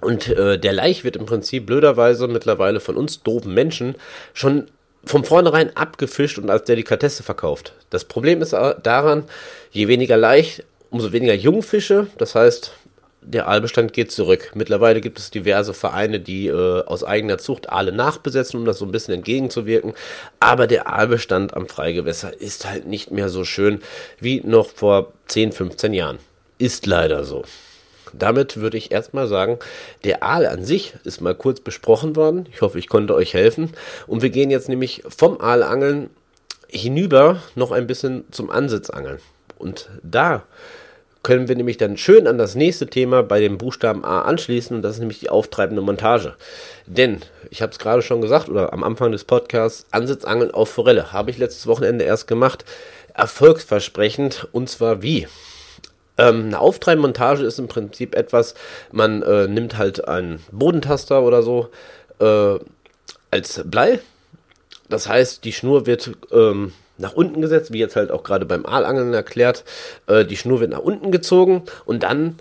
Und 0.00 0.28
äh, 0.28 0.58
der 0.58 0.72
Laich 0.72 1.02
wird 1.02 1.16
im 1.16 1.26
Prinzip 1.26 1.66
blöderweise 1.66 2.28
mittlerweile 2.28 2.78
von 2.78 2.96
uns 2.96 3.22
doofen 3.22 3.52
Menschen 3.52 3.96
schon 4.32 4.68
von 5.04 5.24
vornherein 5.24 5.76
abgefischt 5.76 6.38
und 6.38 6.50
als 6.50 6.64
Delikatesse 6.64 7.22
verkauft. 7.22 7.72
Das 7.90 8.04
Problem 8.04 8.40
ist 8.42 8.52
daran, 8.52 9.24
je 9.70 9.88
weniger 9.88 10.16
Laich, 10.16 10.62
umso 10.90 11.12
weniger 11.12 11.34
Jungfische. 11.34 12.06
Das 12.16 12.34
heißt, 12.34 12.72
der 13.24 13.48
Aalbestand 13.48 13.92
geht 13.92 14.12
zurück. 14.12 14.52
Mittlerweile 14.54 15.00
gibt 15.00 15.18
es 15.18 15.30
diverse 15.30 15.74
Vereine, 15.74 16.20
die 16.20 16.46
äh, 16.48 16.84
aus 16.84 17.04
eigener 17.04 17.38
Zucht 17.38 17.70
Aale 17.70 17.92
nachbesetzen, 17.92 18.60
um 18.60 18.66
das 18.66 18.78
so 18.78 18.84
ein 18.84 18.92
bisschen 18.92 19.14
entgegenzuwirken. 19.14 19.94
Aber 20.40 20.66
der 20.66 20.92
Aalbestand 20.92 21.54
am 21.54 21.66
Freigewässer 21.66 22.40
ist 22.40 22.68
halt 22.68 22.86
nicht 22.86 23.10
mehr 23.10 23.28
so 23.28 23.44
schön 23.44 23.80
wie 24.20 24.40
noch 24.40 24.68
vor 24.68 25.12
10, 25.28 25.52
15 25.52 25.94
Jahren. 25.94 26.18
Ist 26.58 26.86
leider 26.86 27.24
so. 27.24 27.44
Damit 28.12 28.58
würde 28.58 28.76
ich 28.76 28.92
erstmal 28.92 29.26
sagen, 29.26 29.58
der 30.04 30.22
Aal 30.22 30.46
an 30.46 30.64
sich 30.64 30.94
ist 31.04 31.20
mal 31.20 31.34
kurz 31.34 31.60
besprochen 31.60 32.14
worden. 32.14 32.48
Ich 32.52 32.60
hoffe, 32.60 32.78
ich 32.78 32.88
konnte 32.88 33.14
euch 33.14 33.34
helfen. 33.34 33.72
Und 34.06 34.22
wir 34.22 34.30
gehen 34.30 34.50
jetzt 34.50 34.68
nämlich 34.68 35.02
vom 35.08 35.40
Aalangeln 35.40 36.10
hinüber 36.68 37.42
noch 37.54 37.72
ein 37.72 37.86
bisschen 37.86 38.24
zum 38.30 38.50
Ansitzangeln. 38.50 39.18
Und 39.58 39.88
da 40.02 40.44
können 41.24 41.48
wir 41.48 41.56
nämlich 41.56 41.78
dann 41.78 41.96
schön 41.96 42.28
an 42.28 42.38
das 42.38 42.54
nächste 42.54 42.86
Thema 42.86 43.24
bei 43.24 43.40
dem 43.40 43.58
Buchstaben 43.58 44.04
A 44.04 44.22
anschließen 44.22 44.76
und 44.76 44.82
das 44.82 44.92
ist 44.92 45.00
nämlich 45.00 45.18
die 45.18 45.30
auftreibende 45.30 45.82
Montage. 45.82 46.34
Denn, 46.86 47.20
ich 47.50 47.62
habe 47.62 47.72
es 47.72 47.80
gerade 47.80 48.02
schon 48.02 48.20
gesagt 48.20 48.48
oder 48.48 48.72
am 48.72 48.84
Anfang 48.84 49.10
des 49.10 49.24
Podcasts, 49.24 49.86
Ansitzangeln 49.90 50.52
auf 50.52 50.68
Forelle 50.70 51.12
habe 51.12 51.32
ich 51.32 51.38
letztes 51.38 51.66
Wochenende 51.66 52.04
erst 52.04 52.28
gemacht. 52.28 52.64
Erfolgsversprechend 53.14 54.46
und 54.52 54.68
zwar 54.68 55.02
wie? 55.02 55.26
Ähm, 56.16 56.44
eine 56.46 56.60
Auftreibmontage 56.60 57.42
ist 57.42 57.58
im 57.58 57.66
Prinzip 57.66 58.14
etwas, 58.14 58.54
man 58.92 59.22
äh, 59.22 59.48
nimmt 59.48 59.78
halt 59.78 60.06
einen 60.06 60.40
Bodentaster 60.52 61.22
oder 61.22 61.42
so 61.42 61.70
äh, 62.20 62.58
als 63.30 63.62
Blei. 63.64 63.98
Das 64.88 65.08
heißt, 65.08 65.44
die 65.44 65.52
Schnur 65.52 65.86
wird 65.86 66.12
ähm, 66.30 66.72
nach 66.98 67.14
unten 67.14 67.40
gesetzt, 67.40 67.72
wie 67.72 67.78
jetzt 67.78 67.96
halt 67.96 68.10
auch 68.10 68.22
gerade 68.22 68.46
beim 68.46 68.66
Aalangeln 68.66 69.12
erklärt. 69.14 69.64
Äh, 70.06 70.24
die 70.24 70.36
Schnur 70.36 70.60
wird 70.60 70.70
nach 70.70 70.78
unten 70.78 71.10
gezogen 71.10 71.62
und 71.84 72.02
dann 72.02 72.36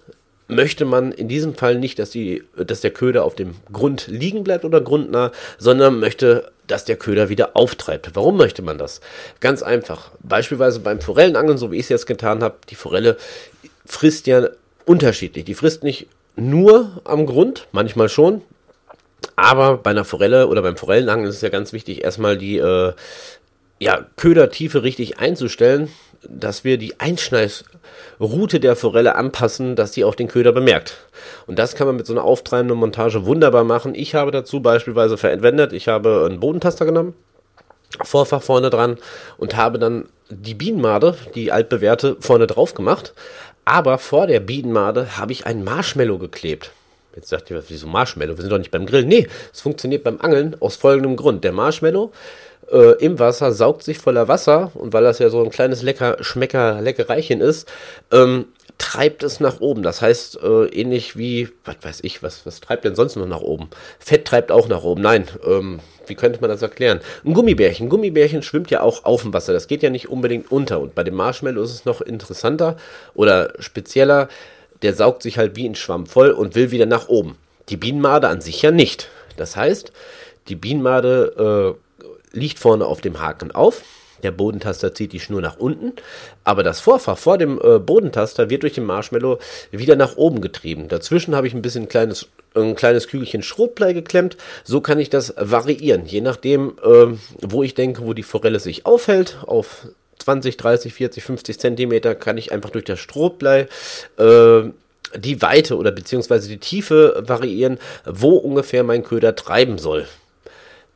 möchte 0.48 0.86
man 0.86 1.12
in 1.12 1.28
diesem 1.28 1.56
Fall 1.56 1.80
nicht, 1.80 2.00
dass, 2.00 2.12
die, 2.12 2.44
dass 2.56 2.82
der 2.82 2.92
Köder 2.92 3.24
auf 3.24 3.36
dem 3.36 3.56
Grund 3.72 4.08
liegen 4.08 4.44
bleibt 4.44 4.66
oder 4.66 4.82
grundnah, 4.82 5.32
sondern 5.58 6.00
möchte, 6.00 6.52
dass 6.68 6.86
der 6.86 6.98
Köder 6.98 7.30
wieder 7.30 7.56
auftreibt. 7.56 8.12
Warum 8.14 8.38
möchte 8.38 8.62
man 8.62 8.78
das? 8.78 9.02
Ganz 9.40 9.64
einfach. 9.64 10.12
Beispielsweise 10.22 10.80
beim 10.80 11.02
Forellenangeln, 11.02 11.58
so 11.58 11.72
wie 11.72 11.78
ich 11.78 11.84
es 11.84 11.90
jetzt 11.90 12.06
getan 12.08 12.44
habe, 12.44 12.56
die 12.70 12.76
Forelle 12.76 13.18
frisst 13.86 14.28
ja 14.28 14.50
unterschiedlich. 14.86 15.46
Die 15.46 15.56
frisst 15.56 15.84
nicht 15.84 16.08
nur 16.36 17.02
am 17.04 17.26
Grund, 17.26 17.68
manchmal 17.72 18.10
schon. 18.10 18.42
Aber 19.36 19.78
bei 19.78 19.92
einer 19.92 20.06
Forelle 20.06 20.48
oder 20.48 20.62
beim 20.62 20.78
Forellenangeln 20.78 21.30
ist 21.30 21.38
es 21.38 21.42
ja 21.42 21.50
ganz 21.50 21.74
wichtig, 21.74 22.04
erstmal 22.04 22.38
die 22.38 22.58
äh, 22.58 22.94
ja, 23.80 24.06
Ködertiefe 24.16 24.84
richtig 24.84 25.20
einzustellen, 25.20 25.90
dass 26.28 26.64
wir 26.64 26.78
die 26.78 27.00
Einschneisroute 27.00 28.60
der 28.60 28.76
Forelle 28.76 29.16
anpassen, 29.16 29.76
dass 29.76 29.92
die 29.92 30.04
auch 30.06 30.16
den 30.16 30.28
Köder 30.28 30.52
bemerkt. 30.52 30.98
Und 31.48 31.60
das 31.60 31.76
kann 31.76 31.88
man 31.88 31.98
mit 31.98 32.06
so 32.06 32.14
einer 32.14 32.24
auftreibenden 32.24 32.78
Montage 32.78 33.26
wunderbar 33.26 33.64
machen. 33.64 33.94
Ich 33.96 34.16
habe 34.16 34.32
dazu 34.32 34.62
beispielsweise 34.62 35.18
verwendet, 35.18 35.74
ich 35.74 35.88
habe 35.88 36.26
einen 36.26 36.40
Bodentaster 36.40 36.86
genommen, 36.86 37.14
Vorfach 38.02 38.42
vorne 38.42 38.70
dran 38.70 38.98
und 39.38 39.56
habe 39.56 39.78
dann 39.78 40.06
die 40.30 40.56
Bienenmade, 40.56 41.16
die 41.36 41.52
altbewährte, 41.52 42.18
vorne 42.20 42.48
drauf 42.48 42.74
gemacht. 42.74 43.14
Aber 43.66 43.98
vor 43.98 44.28
der 44.28 44.40
Bienenmade 44.40 45.18
habe 45.18 45.32
ich 45.32 45.46
ein 45.46 45.64
Marshmallow 45.64 46.18
geklebt. 46.18 46.72
Jetzt 47.16 47.30
sagt 47.30 47.52
ihr, 47.52 47.64
wieso 47.68 47.88
Marshmallow? 47.88 48.36
Wir 48.36 48.42
sind 48.42 48.52
doch 48.52 48.58
nicht 48.58 48.72
beim 48.72 48.88
Grillen. 48.88 49.08
Nee, 49.08 49.28
es 49.54 49.62
funktioniert 49.62 50.04
beim 50.04 50.20
Angeln 50.20 50.56
aus 50.60 50.76
folgendem 50.76 51.16
Grund. 51.16 51.44
Der 51.44 51.52
Marshmallow 51.52 52.12
äh, 52.72 53.04
im 53.04 53.20
Wasser 53.20 53.52
saugt 53.52 53.84
sich 53.84 53.98
voller 53.98 54.28
Wasser 54.28 54.72
und 54.74 54.94
weil 54.94 55.04
das 55.04 55.20
ja 55.20 55.30
so 55.30 55.44
ein 55.44 55.50
kleines 55.50 55.82
lecker 55.82 56.18
Schmecker 56.22 56.82
Leckereichen 56.82 57.42
ist, 57.42 57.72
ähm, 58.12 58.46
treibt 58.78 59.24
es 59.24 59.40
nach 59.40 59.60
oben. 59.60 59.84
Das 59.84 60.02
heißt, 60.02 60.42
äh, 60.42 60.66
ähnlich 60.66 61.18
wie, 61.18 61.50
was 61.66 61.76
weiß 61.82 62.00
ich, 62.04 62.24
was, 62.24 62.46
was 62.46 62.60
treibt 62.60 62.86
denn 62.86 62.96
sonst 62.96 63.16
noch 63.16 63.28
nach 63.28 63.42
oben? 63.42 63.70
Fett 64.00 64.26
treibt 64.26 64.52
auch 64.52 64.68
nach 64.68 64.84
oben. 64.84 65.02
Nein, 65.02 65.28
ähm, 65.46 65.80
wie 66.08 66.16
könnte 66.16 66.42
man 66.42 66.50
das 66.50 66.62
erklären? 66.62 67.00
Ein 67.24 67.34
Gummibärchen. 67.34 67.86
Ein 67.86 67.90
Gummibärchen 67.90 68.44
schwimmt 68.44 68.72
ja 68.72 68.82
auch 68.82 69.06
auf 69.06 69.22
dem 69.22 69.34
Wasser. 69.34 69.54
Das 69.54 69.68
geht 69.68 69.84
ja 69.84 69.90
nicht 69.90 70.10
unbedingt 70.10 70.52
unter. 70.52 70.80
Und 70.80 70.96
bei 70.96 71.04
dem 71.04 71.16
Marshmallow 71.16 71.62
ist 71.62 71.72
es 71.72 71.86
noch 71.86 72.02
interessanter 72.02 72.78
oder 73.14 73.54
spezieller 73.60 74.28
der 74.84 74.94
saugt 74.94 75.24
sich 75.24 75.38
halt 75.38 75.56
wie 75.56 75.68
ein 75.68 75.76
Schwamm 75.76 76.06
voll 76.06 76.32
und 76.32 76.56
will 76.56 76.72
wieder 76.72 76.86
nach 76.86 77.08
oben. 77.08 77.38
Die 77.70 77.78
Bienenmade 77.78 78.28
an 78.28 78.42
sich 78.42 78.62
ja 78.62 78.72
nicht. 78.72 79.10
Das 79.38 79.56
heißt, 79.56 79.92
die 80.50 80.56
Bienenmade 80.56 81.78
äh, 81.78 81.93
liegt 82.34 82.60
vorne 82.60 82.86
auf 82.86 83.02
dem 83.02 83.22
Haken 83.22 83.52
auf. 83.52 83.84
Der 84.24 84.32
Bodentaster 84.32 84.94
zieht 84.94 85.12
die 85.12 85.20
Schnur 85.20 85.42
nach 85.42 85.58
unten, 85.58 85.94
aber 86.44 86.64
das 86.64 86.80
Vorfach 86.80 87.18
vor 87.18 87.38
dem 87.38 87.60
äh, 87.62 87.80
Bodentaster 87.80 88.50
wird 88.50 88.64
durch 88.64 88.74
den 88.74 88.86
Marshmallow 88.86 89.40
wieder 89.72 89.96
nach 89.96 90.16
oben 90.16 90.40
getrieben. 90.42 90.88
Dazwischen 90.88 91.36
habe 91.36 91.48
ich 91.48 91.54
ein 91.54 91.62
bisschen 91.62 91.90
kleines, 91.90 92.30
ein 92.56 92.76
kleines 92.76 93.08
Kügelchen 93.10 93.44
Schrotblei 93.44 93.92
geklemmt. 93.92 94.38
So 94.64 94.80
kann 94.80 95.00
ich 95.00 95.10
das 95.10 95.34
variieren, 95.38 96.06
je 96.06 96.22
nachdem, 96.22 96.78
äh, 96.84 97.08
wo 97.42 97.64
ich 97.64 97.74
denke, 97.74 98.06
wo 98.06 98.14
die 98.14 98.24
Forelle 98.24 98.60
sich 98.60 98.86
aufhält. 98.86 99.40
Auf 99.46 99.88
20, 100.20 100.56
30, 100.56 100.94
40, 100.94 101.24
50 101.24 101.60
Zentimeter 101.60 102.16
kann 102.16 102.38
ich 102.38 102.54
einfach 102.54 102.70
durch 102.70 102.86
das 102.86 103.00
Strohblei 103.00 103.68
äh, 104.18 104.62
die 105.16 105.42
Weite 105.42 105.76
oder 105.78 105.92
beziehungsweise 105.92 106.48
die 106.48 106.58
Tiefe 106.60 107.24
variieren, 107.28 107.78
wo 108.06 108.38
ungefähr 108.38 108.84
mein 108.84 109.04
Köder 109.04 109.36
treiben 109.36 109.78
soll. 109.78 110.08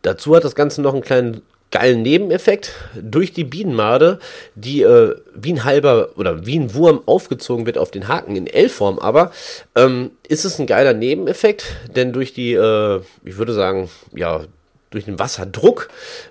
Dazu 0.01 0.35
hat 0.35 0.43
das 0.43 0.55
Ganze 0.55 0.81
noch 0.81 0.93
einen 0.93 1.03
kleinen 1.03 1.41
geilen 1.71 2.01
Nebeneffekt. 2.01 2.73
Durch 2.95 3.33
die 3.33 3.43
Bienenmade, 3.43 4.19
die 4.55 4.81
äh, 4.83 5.15
wie 5.33 5.53
ein 5.53 5.63
halber 5.63 6.09
oder 6.15 6.45
wie 6.45 6.57
ein 6.57 6.73
Wurm 6.73 7.01
aufgezogen 7.05 7.65
wird 7.65 7.77
auf 7.77 7.91
den 7.91 8.07
Haken 8.07 8.35
in 8.35 8.47
L-Form, 8.47 8.99
aber 8.99 9.31
ähm, 9.75 10.11
ist 10.27 10.45
es 10.45 10.59
ein 10.59 10.67
geiler 10.67 10.93
Nebeneffekt, 10.93 11.65
denn 11.95 12.13
durch 12.13 12.33
die, 12.33 12.53
äh, 12.53 13.01
ich 13.23 13.37
würde 13.37 13.53
sagen, 13.53 13.89
ja, 14.15 14.45
durch 14.89 15.05
den 15.05 15.19
Wasserdruck, 15.19 15.89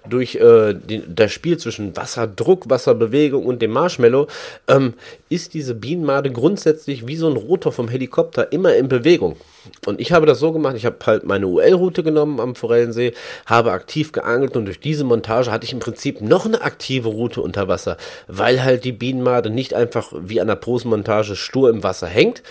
durch 0.08 0.36
äh, 0.36 0.74
den, 0.74 1.14
das 1.14 1.32
Spiel 1.32 1.58
zwischen 1.58 1.96
Wasserdruck, 1.96 2.70
Wasserbewegung 2.70 3.44
und 3.44 3.60
dem 3.60 3.72
Marshmallow, 3.72 4.28
ähm, 4.68 4.94
ist 5.28 5.54
diese 5.54 5.74
Bienenmade 5.74 6.30
grundsätzlich 6.32 7.06
wie 7.06 7.16
so 7.16 7.28
ein 7.28 7.36
Rotor 7.36 7.72
vom 7.72 7.88
Helikopter 7.88 8.52
immer 8.52 8.74
in 8.74 8.88
Bewegung. 8.88 9.36
Und 9.84 10.00
ich 10.00 10.12
habe 10.12 10.26
das 10.26 10.38
so 10.38 10.52
gemacht, 10.52 10.76
ich 10.76 10.86
habe 10.86 10.96
halt 11.04 11.24
meine 11.24 11.46
UL-Route 11.46 12.02
genommen 12.02 12.40
am 12.40 12.54
Forellensee, 12.54 13.12
habe 13.44 13.72
aktiv 13.72 14.12
geangelt 14.12 14.56
und 14.56 14.64
durch 14.64 14.80
diese 14.80 15.04
Montage 15.04 15.50
hatte 15.50 15.64
ich 15.64 15.72
im 15.72 15.80
Prinzip 15.80 16.20
noch 16.20 16.46
eine 16.46 16.62
aktive 16.62 17.08
Route 17.08 17.42
unter 17.42 17.68
Wasser, 17.68 17.96
weil 18.26 18.62
halt 18.62 18.84
die 18.84 18.92
Bienenmade 18.92 19.50
nicht 19.50 19.74
einfach 19.74 20.12
wie 20.18 20.40
an 20.40 20.46
der 20.46 20.56
Posenmontage 20.56 21.36
stur 21.36 21.68
im 21.68 21.82
Wasser 21.82 22.06
hängt. 22.06 22.42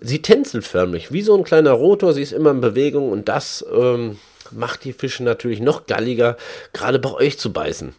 Sie 0.00 0.22
tänzelt 0.22 0.64
förmlich, 0.64 1.12
wie 1.12 1.20
so 1.20 1.36
ein 1.36 1.44
kleiner 1.44 1.72
Rotor, 1.72 2.14
sie 2.14 2.22
ist 2.22 2.32
immer 2.32 2.52
in 2.52 2.62
Bewegung 2.62 3.12
und 3.12 3.28
das 3.28 3.64
ähm, 3.70 4.16
macht 4.52 4.84
die 4.84 4.92
Fische 4.92 5.22
natürlich 5.22 5.60
noch 5.60 5.86
galliger, 5.86 6.36
gerade 6.72 6.98
bei 6.98 7.12
euch 7.12 7.38
zu 7.38 7.52
beißen. 7.52 7.94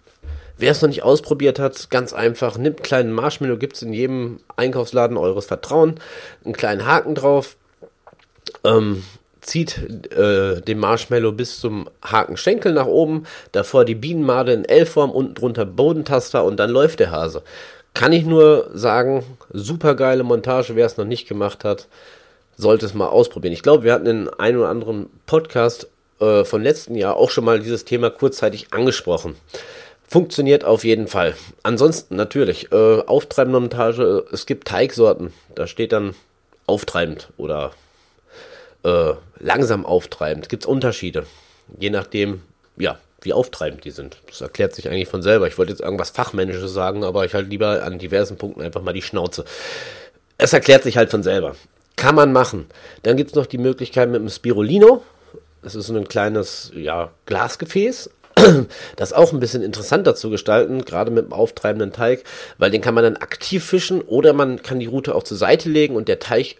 Wer 0.58 0.72
es 0.72 0.81
noch 0.81 0.89
nicht 0.89 1.03
ausprobiert 1.03 1.58
hat, 1.58 1.89
ganz 1.89 2.13
einfach, 2.13 2.58
nimmt 2.58 2.77
einen 2.77 2.84
kleinen 2.84 3.12
Marshmallow, 3.13 3.58
gibt 3.58 3.77
es 3.77 3.81
in 3.81 3.93
jedem 3.93 4.39
Einkaufsladen 4.58 5.17
eures 5.17 5.46
Vertrauen, 5.48 6.00
einen 6.46 6.53
kleinen 6.53 6.86
Haken 6.86 7.15
drauf, 7.15 7.58
ähm, 8.63 9.03
zieht 9.41 10.12
äh, 10.12 10.62
den 10.62 10.77
Marshmallow 10.77 11.31
bis 11.31 11.60
zum 11.60 11.89
Hakenschenkel 12.03 12.74
nach 12.74 12.86
oben, 12.86 13.25
davor 13.51 13.86
die 13.86 13.96
Bienenmade 13.96 14.53
in 14.53 14.65
L-Form, 14.65 15.10
unten 15.10 15.34
drunter 15.34 15.65
Bodentaster 15.65 16.43
und 16.43 16.58
dann 16.58 16.70
läuft 16.70 17.00
der 17.00 17.12
Hase. 17.12 17.41
Kann 17.93 18.13
ich 18.13 18.24
nur 18.24 18.70
sagen, 18.74 19.24
super 19.51 19.96
geile 19.96 20.24
Montage, 20.24 20.75
wer 20.75 20.86
es 20.86 20.98
noch 20.98 21.05
nicht 21.05 21.27
gemacht 21.27 21.63
hat, 21.63 21.88
sollte 22.55 22.86
es 22.86 22.93
mal 22.93 23.08
ausprobieren. 23.08 23.53
Ich 23.53 23.63
glaube, 23.63 23.84
wir 23.84 23.93
hatten 23.93 24.05
in 24.05 24.29
einem 24.29 24.60
oder 24.60 24.70
anderen 24.70 25.10
Podcast 25.25 25.88
äh, 26.21 26.45
von 26.45 26.63
letzten 26.63 26.95
Jahr 26.95 27.17
auch 27.17 27.29
schon 27.29 27.43
mal 27.43 27.59
dieses 27.59 27.83
Thema 27.83 28.09
kurzzeitig 28.09 28.67
angesprochen. 28.71 29.35
Funktioniert 30.07 30.63
auf 30.63 30.83
jeden 30.83 31.07
Fall. 31.07 31.35
Ansonsten 31.63 32.15
natürlich, 32.15 32.71
äh, 32.71 33.01
auftreibende 33.01 33.59
Montage, 33.59 34.25
es 34.31 34.45
gibt 34.45 34.67
Teigsorten, 34.67 35.33
da 35.55 35.67
steht 35.67 35.91
dann 35.91 36.15
auftreibend 36.67 37.29
oder 37.37 37.71
äh, 38.83 39.13
langsam 39.39 39.85
auftreibend. 39.85 40.49
Gibt 40.49 40.63
es 40.63 40.67
Unterschiede, 40.67 41.25
je 41.79 41.89
nachdem, 41.89 42.41
ja, 42.77 42.99
wie 43.21 43.33
auftreibend 43.33 43.85
die 43.85 43.91
sind. 43.91 44.17
Das 44.27 44.41
erklärt 44.41 44.75
sich 44.75 44.89
eigentlich 44.89 45.07
von 45.07 45.21
selber. 45.21 45.47
Ich 45.47 45.57
wollte 45.57 45.71
jetzt 45.71 45.81
irgendwas 45.81 46.09
Fachmännisches 46.09 46.73
sagen, 46.73 47.03
aber 47.03 47.23
ich 47.25 47.33
halte 47.33 47.49
lieber 47.49 47.83
an 47.83 47.99
diversen 47.99 48.37
Punkten 48.37 48.61
einfach 48.61 48.81
mal 48.81 48.93
die 48.93 49.01
Schnauze. 49.01 49.45
Es 50.37 50.53
erklärt 50.53 50.83
sich 50.83 50.97
halt 50.97 51.11
von 51.11 51.23
selber. 51.23 51.55
Kann 51.95 52.15
man 52.15 52.33
machen. 52.33 52.65
Dann 53.03 53.15
gibt 53.15 53.29
es 53.29 53.35
noch 53.35 53.45
die 53.45 53.59
Möglichkeit 53.59 54.09
mit 54.09 54.21
dem 54.21 54.29
Spirulino. 54.29 55.03
Das 55.61 55.75
ist 55.75 55.89
ein 55.89 56.07
kleines 56.07 56.71
ja, 56.75 57.11
Glasgefäß. 57.25 58.09
Das 58.95 59.13
auch 59.13 59.33
ein 59.33 59.39
bisschen 59.39 59.61
interessanter 59.61 60.15
zu 60.15 60.29
gestalten, 60.29 60.85
gerade 60.85 61.11
mit 61.11 61.25
dem 61.25 61.33
auftreibenden 61.33 61.91
Teig, 61.91 62.23
weil 62.57 62.71
den 62.71 62.81
kann 62.81 62.93
man 62.93 63.03
dann 63.03 63.17
aktiv 63.17 63.63
fischen 63.63 64.01
oder 64.01 64.33
man 64.33 64.61
kann 64.61 64.79
die 64.79 64.85
Route 64.85 65.15
auch 65.15 65.23
zur 65.23 65.37
Seite 65.37 65.69
legen 65.69 65.95
und 65.95 66.07
der 66.07 66.19
Teig 66.19 66.55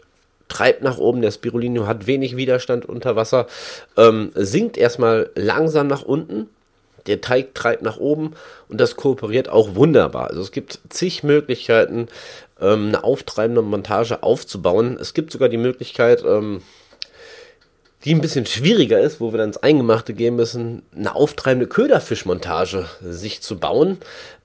treibt 0.48 0.84
nach 0.84 0.98
oben. 0.98 1.22
Der 1.22 1.31
Spirulino 1.31 1.88
hat 1.88 2.08
wenig 2.08 2.36
Widerstand 2.36 2.86
unter 2.86 3.15
Wasser, 3.15 3.48
ähm, 3.98 4.31
sinkt 4.36 4.77
erstmal 4.77 5.29
langsam 5.36 5.88
nach 5.88 6.03
unten. 6.03 6.50
Der 7.08 7.22
Teig 7.22 7.55
treibt 7.55 7.81
nach 7.81 7.98
oben 7.98 8.34
und 8.70 8.79
das 8.79 8.96
kooperiert 8.96 9.50
auch 9.50 9.75
wunderbar. 9.75 10.29
Also 10.29 10.41
es 10.41 10.51
gibt 10.51 10.79
zig 10.89 11.24
Möglichkeiten, 11.24 12.08
ähm, 12.60 12.89
eine 12.89 13.03
auftreibende 13.03 13.62
Montage 13.62 14.22
aufzubauen. 14.22 14.98
Es 15.00 15.13
gibt 15.13 15.31
sogar 15.31 15.50
die 15.50 15.58
Möglichkeit, 15.58 16.24
ähm, 16.24 16.62
die 18.05 18.13
ein 18.13 18.22
bisschen 18.22 18.46
schwieriger 18.46 19.00
ist, 19.00 19.20
wo 19.20 19.31
wir 19.31 19.38
dann 19.38 19.50
ins 19.50 19.58
Eingemachte 19.58 20.13
gehen 20.13 20.36
müssen, 20.36 20.84
eine 20.96 21.15
auftreibende 21.15 21.67
Köderfischmontage 21.67 22.86
sich 23.01 23.41
zu 23.41 23.60
bauen. 23.60 23.98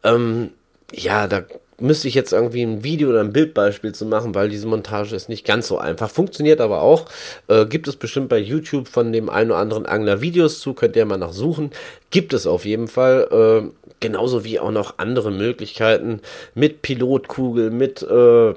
Ähm, 0.05 0.51
ja, 0.93 1.27
da 1.27 1.45
müsste 1.79 2.09
ich 2.09 2.15
jetzt 2.15 2.33
irgendwie 2.33 2.63
ein 2.63 2.85
Video 2.85 3.11
oder 3.11 3.21
ein 3.21 3.33
Bildbeispiel 3.33 3.95
zu 3.95 4.07
machen, 4.07 4.35
weil 4.35 4.49
diese 4.49 4.67
Montage 4.67 5.15
ist 5.15 5.29
nicht 5.29 5.47
ganz 5.47 5.69
so 5.69 5.79
einfach. 5.79 6.11
Funktioniert 6.11 6.61
aber 6.61 6.83
auch. 6.83 7.07
Äh, 7.49 7.67
gibt 7.67 7.89
es 7.89 7.97
bestimmt 7.97 8.29
bei 8.29 8.39
YouTube 8.39 8.89
von 8.89 9.13
dem 9.13 9.29
einen 9.29 9.51
oder 9.51 9.61
anderen 9.61 9.87
Angler 9.87 10.21
Videos 10.21 10.61
zu, 10.61 10.75
könnt 10.75 10.97
ihr 10.97 11.05
mal 11.05 11.19
nachsuchen. 11.19 11.71
Gibt 12.11 12.33
es 12.33 12.47
auf 12.47 12.65
jeden 12.65 12.89
Fall. 12.89 13.29
Äh, 13.31 13.71
genauso 14.01 14.45
wie 14.45 14.59
auch 14.59 14.71
noch 14.71 14.99
andere 14.99 15.31
Möglichkeiten 15.31 16.21
mit 16.55 16.83
Pilotkugel, 16.83 17.71
mit 17.71 18.03
äh, 18.03 18.55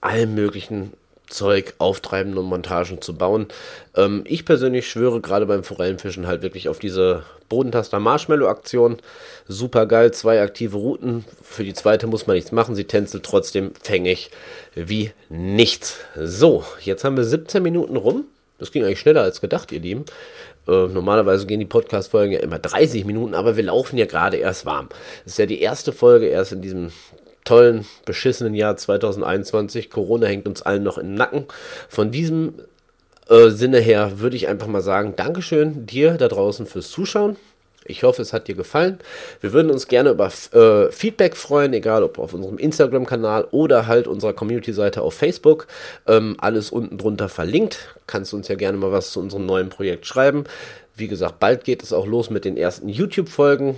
allem 0.00 0.34
möglichen 0.34 0.92
Zeug 1.28 1.74
auftreiben 1.78 2.36
und 2.36 2.44
Montagen 2.44 3.00
zu 3.00 3.16
bauen. 3.16 3.46
Ähm, 3.96 4.24
ich 4.26 4.44
persönlich 4.44 4.88
schwöre 4.88 5.20
gerade 5.20 5.46
beim 5.46 5.64
Forellenfischen 5.64 6.26
halt 6.26 6.42
wirklich 6.42 6.68
auf 6.68 6.78
diese 6.78 7.24
Bodentaster 7.48 8.00
Marshmallow 8.00 8.48
Aktion. 8.48 8.98
Super 9.48 9.86
geil, 9.86 10.12
zwei 10.12 10.42
aktive 10.42 10.76
Routen. 10.76 11.24
Für 11.42 11.64
die 11.64 11.74
zweite 11.74 12.06
muss 12.06 12.26
man 12.26 12.36
nichts 12.36 12.52
machen. 12.52 12.74
Sie 12.74 12.84
tänzelt 12.84 13.24
trotzdem 13.24 13.72
fängig 13.82 14.30
wie 14.74 15.12
nichts. 15.28 15.98
So, 16.16 16.64
jetzt 16.80 17.04
haben 17.04 17.16
wir 17.16 17.24
17 17.24 17.62
Minuten 17.62 17.96
rum. 17.96 18.24
Das 18.58 18.70
ging 18.70 18.84
eigentlich 18.84 19.00
schneller 19.00 19.22
als 19.22 19.40
gedacht, 19.40 19.72
ihr 19.72 19.80
Lieben. 19.80 20.04
Äh, 20.66 20.86
normalerweise 20.86 21.46
gehen 21.46 21.60
die 21.60 21.66
Podcast-Folgen 21.66 22.32
ja 22.32 22.40
immer 22.40 22.58
30 22.58 23.04
Minuten, 23.04 23.34
aber 23.34 23.56
wir 23.56 23.64
laufen 23.64 23.98
ja 23.98 24.06
gerade 24.06 24.36
erst 24.36 24.64
warm. 24.64 24.88
Das 25.24 25.34
ist 25.34 25.38
ja 25.38 25.46
die 25.46 25.60
erste 25.60 25.92
Folge 25.92 26.26
erst 26.26 26.52
in 26.52 26.62
diesem 26.62 26.90
tollen, 27.44 27.86
beschissenen 28.04 28.54
Jahr 28.54 28.76
2021. 28.76 29.90
Corona 29.90 30.26
hängt 30.26 30.48
uns 30.48 30.62
allen 30.62 30.82
noch 30.82 30.98
im 30.98 31.14
Nacken. 31.14 31.46
Von 31.88 32.10
diesem 32.10 32.54
äh, 33.28 33.50
Sinne 33.50 33.80
her 33.80 34.20
würde 34.20 34.36
ich 34.36 34.48
einfach 34.48 34.66
mal 34.66 34.82
sagen, 34.82 35.14
Dankeschön 35.16 35.86
dir 35.86 36.12
da 36.12 36.28
draußen 36.28 36.66
fürs 36.66 36.90
Zuschauen. 36.90 37.36
Ich 37.86 38.02
hoffe, 38.02 38.22
es 38.22 38.32
hat 38.32 38.48
dir 38.48 38.54
gefallen. 38.54 38.98
Wir 39.42 39.52
würden 39.52 39.70
uns 39.70 39.88
gerne 39.88 40.10
über 40.10 40.32
äh, 40.52 40.90
Feedback 40.90 41.36
freuen, 41.36 41.74
egal 41.74 42.02
ob 42.02 42.18
auf 42.18 42.32
unserem 42.32 42.56
Instagram-Kanal 42.56 43.48
oder 43.50 43.86
halt 43.86 44.08
unserer 44.08 44.32
Community-Seite 44.32 45.02
auf 45.02 45.14
Facebook. 45.14 45.66
Ähm, 46.06 46.36
alles 46.38 46.70
unten 46.70 46.96
drunter 46.96 47.28
verlinkt. 47.28 47.94
Kannst 48.06 48.32
du 48.32 48.36
uns 48.36 48.48
ja 48.48 48.54
gerne 48.54 48.78
mal 48.78 48.90
was 48.90 49.12
zu 49.12 49.20
unserem 49.20 49.44
neuen 49.44 49.68
Projekt 49.68 50.06
schreiben. 50.06 50.44
Wie 50.96 51.08
gesagt, 51.08 51.40
bald 51.40 51.64
geht 51.64 51.82
es 51.82 51.92
auch 51.92 52.06
los 52.06 52.30
mit 52.30 52.46
den 52.46 52.56
ersten 52.56 52.88
YouTube-Folgen. 52.88 53.76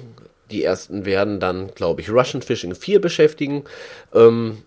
Die 0.51 0.63
ersten 0.63 1.05
werden 1.05 1.41
dann, 1.41 1.75
glaube 1.75 2.01
ich, 2.01 2.11
Russian 2.11 2.43
Fishing 2.43 2.75
4 2.75 3.01
beschäftigen. 3.01 3.65
Ähm, 4.15 4.59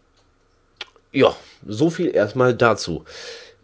ja, 1.11 1.35
so 1.65 1.89
viel 1.89 2.13
erstmal 2.13 2.53
dazu. 2.53 3.03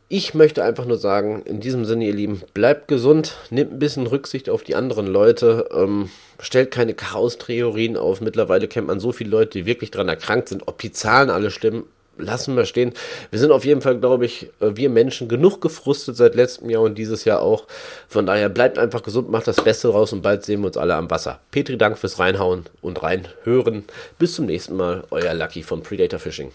Ich 0.08 0.34
möchte 0.34 0.64
einfach 0.64 0.86
nur 0.86 0.98
sagen, 0.98 1.42
in 1.46 1.60
diesem 1.60 1.84
Sinne, 1.84 2.06
ihr 2.06 2.14
Lieben, 2.14 2.42
bleibt 2.54 2.88
gesund, 2.88 3.38
nehmt 3.50 3.74
ein 3.74 3.80
bisschen 3.80 4.06
Rücksicht 4.06 4.50
auf 4.50 4.64
die 4.64 4.76
anderen 4.76 5.08
Leute, 5.08 5.68
ähm, 5.74 6.10
stellt 6.40 6.70
keine 6.70 6.94
Chaos-Theorien 6.94 7.98
auf. 7.98 8.22
Mittlerweile 8.22 8.68
kennt 8.68 8.88
man 8.88 9.00
so 9.00 9.12
viele 9.12 9.32
Leute, 9.32 9.60
die 9.60 9.66
wirklich 9.66 9.90
daran 9.92 10.08
erkrankt 10.08 10.50
sind. 10.50 10.68
Ob 10.68 10.80
die 10.80 10.92
Zahlen 10.92 11.32
alle 11.32 11.50
stimmen, 11.50 11.86
lassen 12.18 12.56
wir 12.56 12.66
stehen. 12.66 12.94
Wir 13.32 13.40
sind 13.40 13.52
auf 13.52 13.66
jeden 13.66 13.82
Fall, 13.82 14.00
glaube 14.00 14.26
ich, 14.26 14.50
äh, 14.60 14.76
wir 14.76 14.90
Menschen 14.90 15.28
genug 15.28 15.62
gefrustet 15.62 16.18
seit 16.18 16.36
letztem 16.36 16.70
Jahr 16.70 16.82
und 16.82 16.98
dieses 16.98 17.26
Jahr 17.26 17.42
auch. 17.42 17.68
Von 18.08 18.26
daher 18.26 18.50
bleibt 18.50 18.78
einfach 18.78 19.04
gesund, 19.04 19.30
macht 19.30 19.48
das 19.48 19.58
Beste 19.58 19.90
raus 19.90 20.14
und 20.14 20.22
bald 20.22 20.46
sehen 20.46 20.62
wir 20.62 20.68
uns 20.68 20.78
alle 20.78 20.96
am 20.96 21.10
Wasser. 21.10 21.40
Petri, 21.52 21.78
Dank 21.78 21.98
fürs 21.98 22.20
Reinhauen 22.20 22.66
und 22.82 23.02
Reinhören. 23.04 23.86
Bis 24.20 24.36
zum 24.36 24.46
nächsten 24.46 24.76
Mal, 24.76 25.04
euer 25.12 25.34
Lucky 25.34 25.64
von 25.64 25.84
Predator 25.84 26.20
Fishing. 26.20 26.52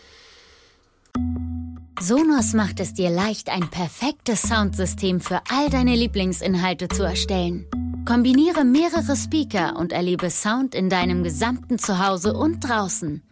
Sonos 2.00 2.54
macht 2.54 2.80
es 2.80 2.94
dir 2.94 3.10
leicht, 3.10 3.50
ein 3.50 3.68
perfektes 3.68 4.40
Soundsystem 4.40 5.20
für 5.20 5.40
all 5.50 5.68
deine 5.68 5.94
Lieblingsinhalte 5.96 6.88
zu 6.88 7.02
erstellen. 7.02 7.66
Kombiniere 8.06 8.64
mehrere 8.64 9.14
Speaker 9.16 9.76
und 9.76 9.92
erlebe 9.92 10.30
Sound 10.30 10.74
in 10.74 10.88
deinem 10.88 11.22
gesamten 11.22 11.78
Zuhause 11.78 12.32
und 12.32 12.60
draußen. 12.60 13.22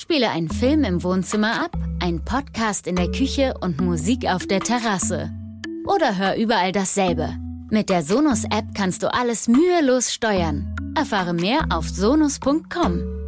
Spiele 0.00 0.30
einen 0.30 0.48
Film 0.48 0.82
im 0.84 1.02
Wohnzimmer 1.02 1.62
ab, 1.62 1.76
einen 2.02 2.24
Podcast 2.24 2.86
in 2.86 2.96
der 2.96 3.10
Küche 3.10 3.52
und 3.60 3.82
Musik 3.82 4.26
auf 4.26 4.46
der 4.46 4.60
Terrasse. 4.60 5.30
Oder 5.86 6.16
hör 6.16 6.36
überall 6.36 6.72
dasselbe. 6.72 7.36
Mit 7.68 7.90
der 7.90 8.02
Sonos-App 8.02 8.64
kannst 8.74 9.02
du 9.02 9.12
alles 9.12 9.46
mühelos 9.46 10.10
steuern. 10.14 10.74
Erfahre 10.96 11.34
mehr 11.34 11.66
auf 11.68 11.86
sonus.com. 11.86 13.19